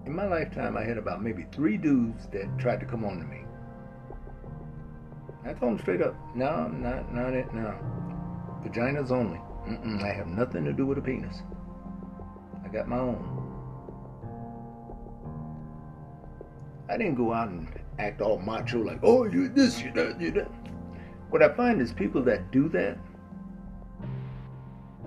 [0.06, 3.26] In my lifetime, I had about maybe three dudes that tried to come on to
[3.26, 3.42] me.
[5.46, 7.76] I told them straight up, no, not, not it, no.
[8.64, 9.40] Vaginas only.
[9.68, 11.42] Mm-mm, I have nothing to do with a penis.
[12.64, 13.38] I got my own.
[16.90, 17.68] I didn't go out and
[18.02, 20.52] act all macho like, oh, you this, you that, you that.
[21.30, 22.98] What I find is people that do that,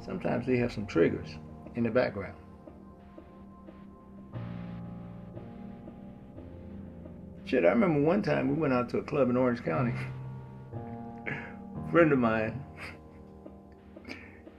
[0.05, 1.29] sometimes they have some triggers
[1.75, 2.35] in the background.
[7.45, 9.93] Shit, I remember one time we went out to a club in Orange County.
[11.27, 12.65] a friend of mine,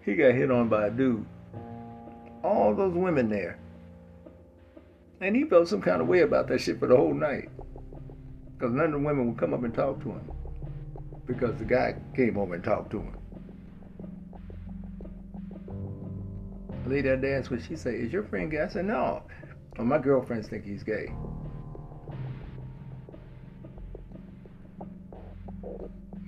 [0.04, 1.26] he got hit on by a dude.
[2.44, 3.58] All those women there.
[5.20, 7.50] And he felt some kind of way about that shit for the whole night.
[8.58, 10.32] Because none of the women would come up and talk to him.
[11.26, 13.18] Because the guy came over and talked to him.
[16.84, 18.62] The lady that danced with, she said, Is your friend gay?
[18.62, 19.24] I said, No.
[19.78, 21.12] Well, my girlfriends think he's gay.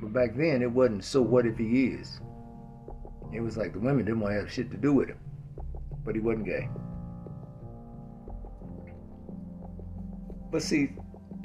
[0.01, 2.19] But back then, it wasn't so what if he is.
[3.31, 5.19] It was like the women didn't want to have shit to do with him.
[6.03, 6.69] But he wasn't gay.
[10.51, 10.91] But see,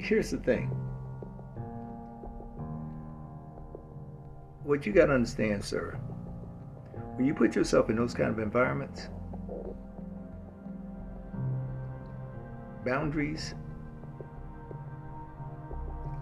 [0.03, 0.67] here's the thing.
[4.63, 5.97] What you got to understand, sir,
[7.15, 9.09] when you put yourself in those kind of environments,
[12.85, 13.55] boundaries,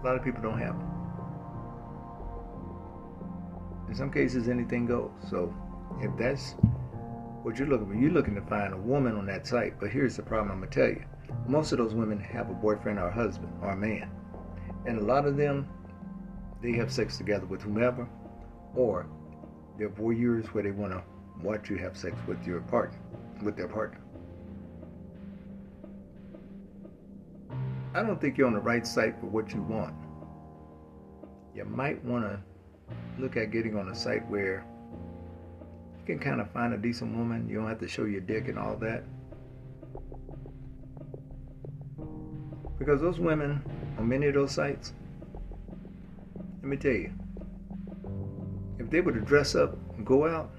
[0.00, 0.88] a lot of people don't have them.
[3.88, 5.10] In some cases, anything goes.
[5.28, 5.54] So,
[6.00, 6.54] if that's
[7.42, 9.78] what you're looking for, you're looking to find a woman on that site.
[9.78, 11.04] But here's the problem I'm going to tell you
[11.46, 14.10] most of those women have a boyfriend or a husband or a man.
[14.86, 15.68] And a lot of them,
[16.62, 18.08] they have sex together with whomever,
[18.74, 19.06] or
[19.78, 21.02] they're voyeurs where they want to
[21.42, 22.98] watch you have sex with your partner,
[23.42, 24.00] with their partner.
[27.94, 29.94] I don't think you're on the right site for what you want.
[31.54, 32.40] You might want to
[33.18, 34.64] look at getting on a site where
[35.98, 37.48] you can kind of find a decent woman.
[37.48, 39.04] You don't have to show your dick and all that.
[42.84, 43.62] Because those women
[43.96, 44.92] on many of those sites,
[46.56, 47.12] let me tell you,
[48.80, 50.50] if they were to dress up and go out,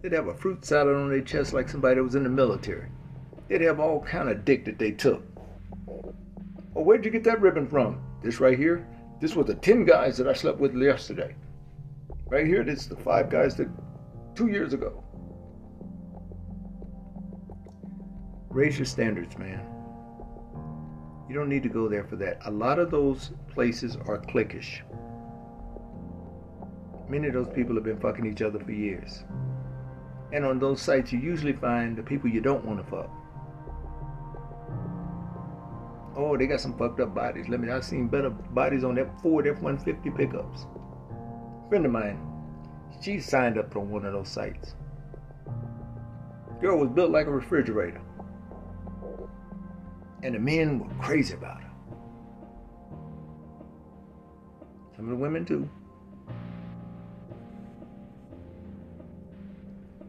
[0.00, 2.86] they'd have a fruit salad on their chest like somebody that was in the military.
[3.48, 5.24] They'd have all kind of dick that they took.
[5.88, 8.00] Oh, where'd you get that ribbon from?
[8.22, 8.86] This right here?
[9.20, 11.34] This was the 10 guys that I slept with yesterday.
[12.28, 13.66] Right here, this is the five guys that
[14.36, 15.02] two years ago.
[18.50, 19.69] Raise your standards, man.
[21.30, 22.38] You don't need to go there for that.
[22.46, 24.80] A lot of those places are cliquish.
[27.08, 29.22] Many of those people have been fucking each other for years.
[30.32, 33.08] And on those sites, you usually find the people you don't want to fuck.
[36.16, 37.48] Oh, they got some fucked up bodies.
[37.48, 37.70] Let me.
[37.70, 40.66] I've seen better bodies on that Ford F-150 pickups.
[41.64, 42.18] A friend of mine,
[43.00, 44.74] she signed up on one of those sites.
[46.60, 48.00] Girl was built like a refrigerator
[50.22, 51.70] and the men were crazy about her.
[54.96, 55.68] Some of the women too.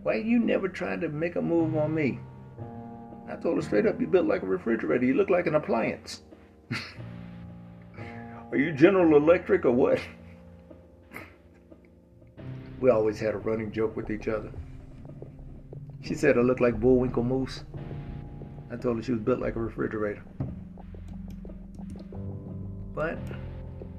[0.04, 2.20] Why you never tried to make a move on me?
[3.30, 5.06] I told her straight up, you built like a refrigerator.
[5.06, 6.24] You look like an appliance.
[8.52, 10.00] Are you General Electric or what?
[12.82, 14.52] We always had a running joke with each other.
[16.02, 17.64] She said I looked like Bullwinkle Moose.
[18.72, 20.24] I told her she was built like a refrigerator.
[22.96, 23.18] But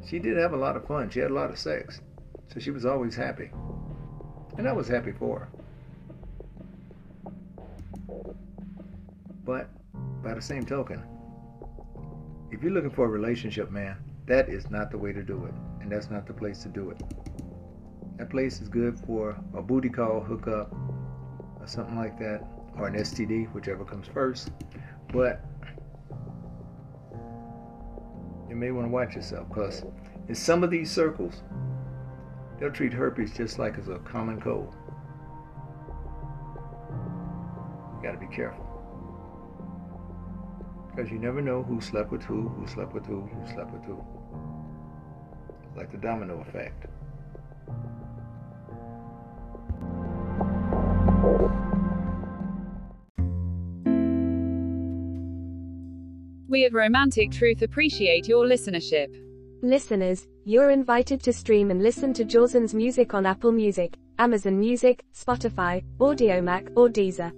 [0.09, 1.11] she did have a lot of fun.
[1.11, 2.01] She had a lot of sex.
[2.49, 3.51] So she was always happy.
[4.57, 5.49] And I was happy for her.
[9.45, 9.69] But
[10.23, 11.03] by the same token,
[12.51, 13.97] if you're looking for a relationship, man,
[14.27, 15.55] that is not the way to do it.
[15.81, 17.03] And that's not the place to do it.
[18.17, 20.73] That place is good for a booty call hookup
[21.61, 24.51] or something like that or an STD, whichever comes first.
[25.13, 25.45] But
[28.49, 29.85] you may want to watch yourself because
[30.29, 31.43] in some of these circles,
[32.59, 34.75] they'll treat herpes just like it's a common cold.
[37.97, 38.69] You got to be careful.
[40.95, 43.85] Because you never know who slept with who, who slept with who, who slept with
[43.85, 44.05] who.
[45.75, 46.87] Like the domino effect.
[56.63, 59.09] We at Romantic Truth appreciate your listenership.
[59.63, 65.05] Listeners, you're invited to stream and listen to Jausan's music on Apple Music, Amazon Music,
[65.13, 67.33] Spotify, Audiomack, or Deezer.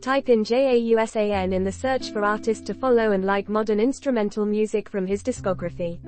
[0.00, 4.88] Type in JAUSAN in the search for artist to follow and like modern instrumental music
[4.88, 6.02] from his discography.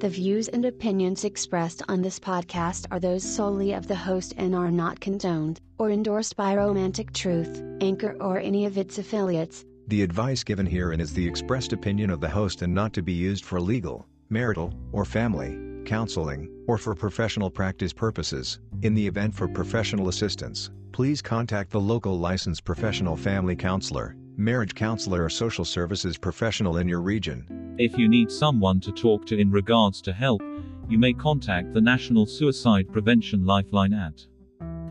[0.00, 4.54] The views and opinions expressed on this podcast are those solely of the host and
[4.54, 9.64] are not condoned or endorsed by Romantic Truth, Anchor, or any of its affiliates.
[9.92, 13.12] The advice given herein is the expressed opinion of the host and not to be
[13.12, 18.58] used for legal, marital, or family counseling, or for professional practice purposes.
[18.80, 24.74] In the event for professional assistance, please contact the local licensed professional family counselor, marriage
[24.74, 27.76] counselor, or social services professional in your region.
[27.78, 30.40] If you need someone to talk to in regards to help,
[30.88, 34.24] you may contact the National Suicide Prevention Lifeline at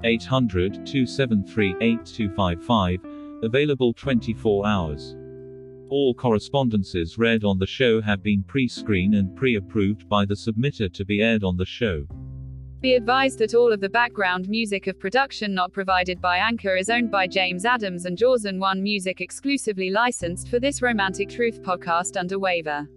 [0.03, 3.10] 800 273 8255,
[3.43, 5.15] available 24 hours.
[5.89, 11.03] All correspondences read on the show have been pre-screened and pre-approved by the submitter to
[11.03, 12.05] be aired on the show.
[12.81, 16.89] Be advised that all of the background music of production not provided by Anchor is
[16.89, 22.17] owned by James Adams and Jausan One Music exclusively licensed for this Romantic Truth podcast
[22.17, 22.89] under waiver.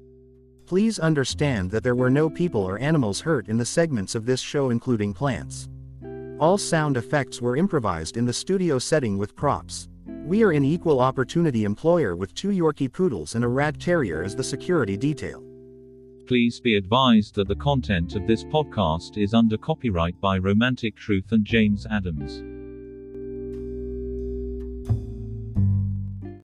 [0.65, 4.41] Please understand that there were no people or animals hurt in the segments of this
[4.41, 5.69] show including plants.
[6.39, 9.89] All sound effects were improvised in the studio setting with props.
[10.07, 14.37] We are an equal opportunity employer with two Yorkie poodles and a rat terrier as
[14.37, 15.43] the security detail.
[16.27, 21.33] Please be advised that the content of this podcast is under copyright by Romantic Truth
[21.33, 22.54] and James Adams.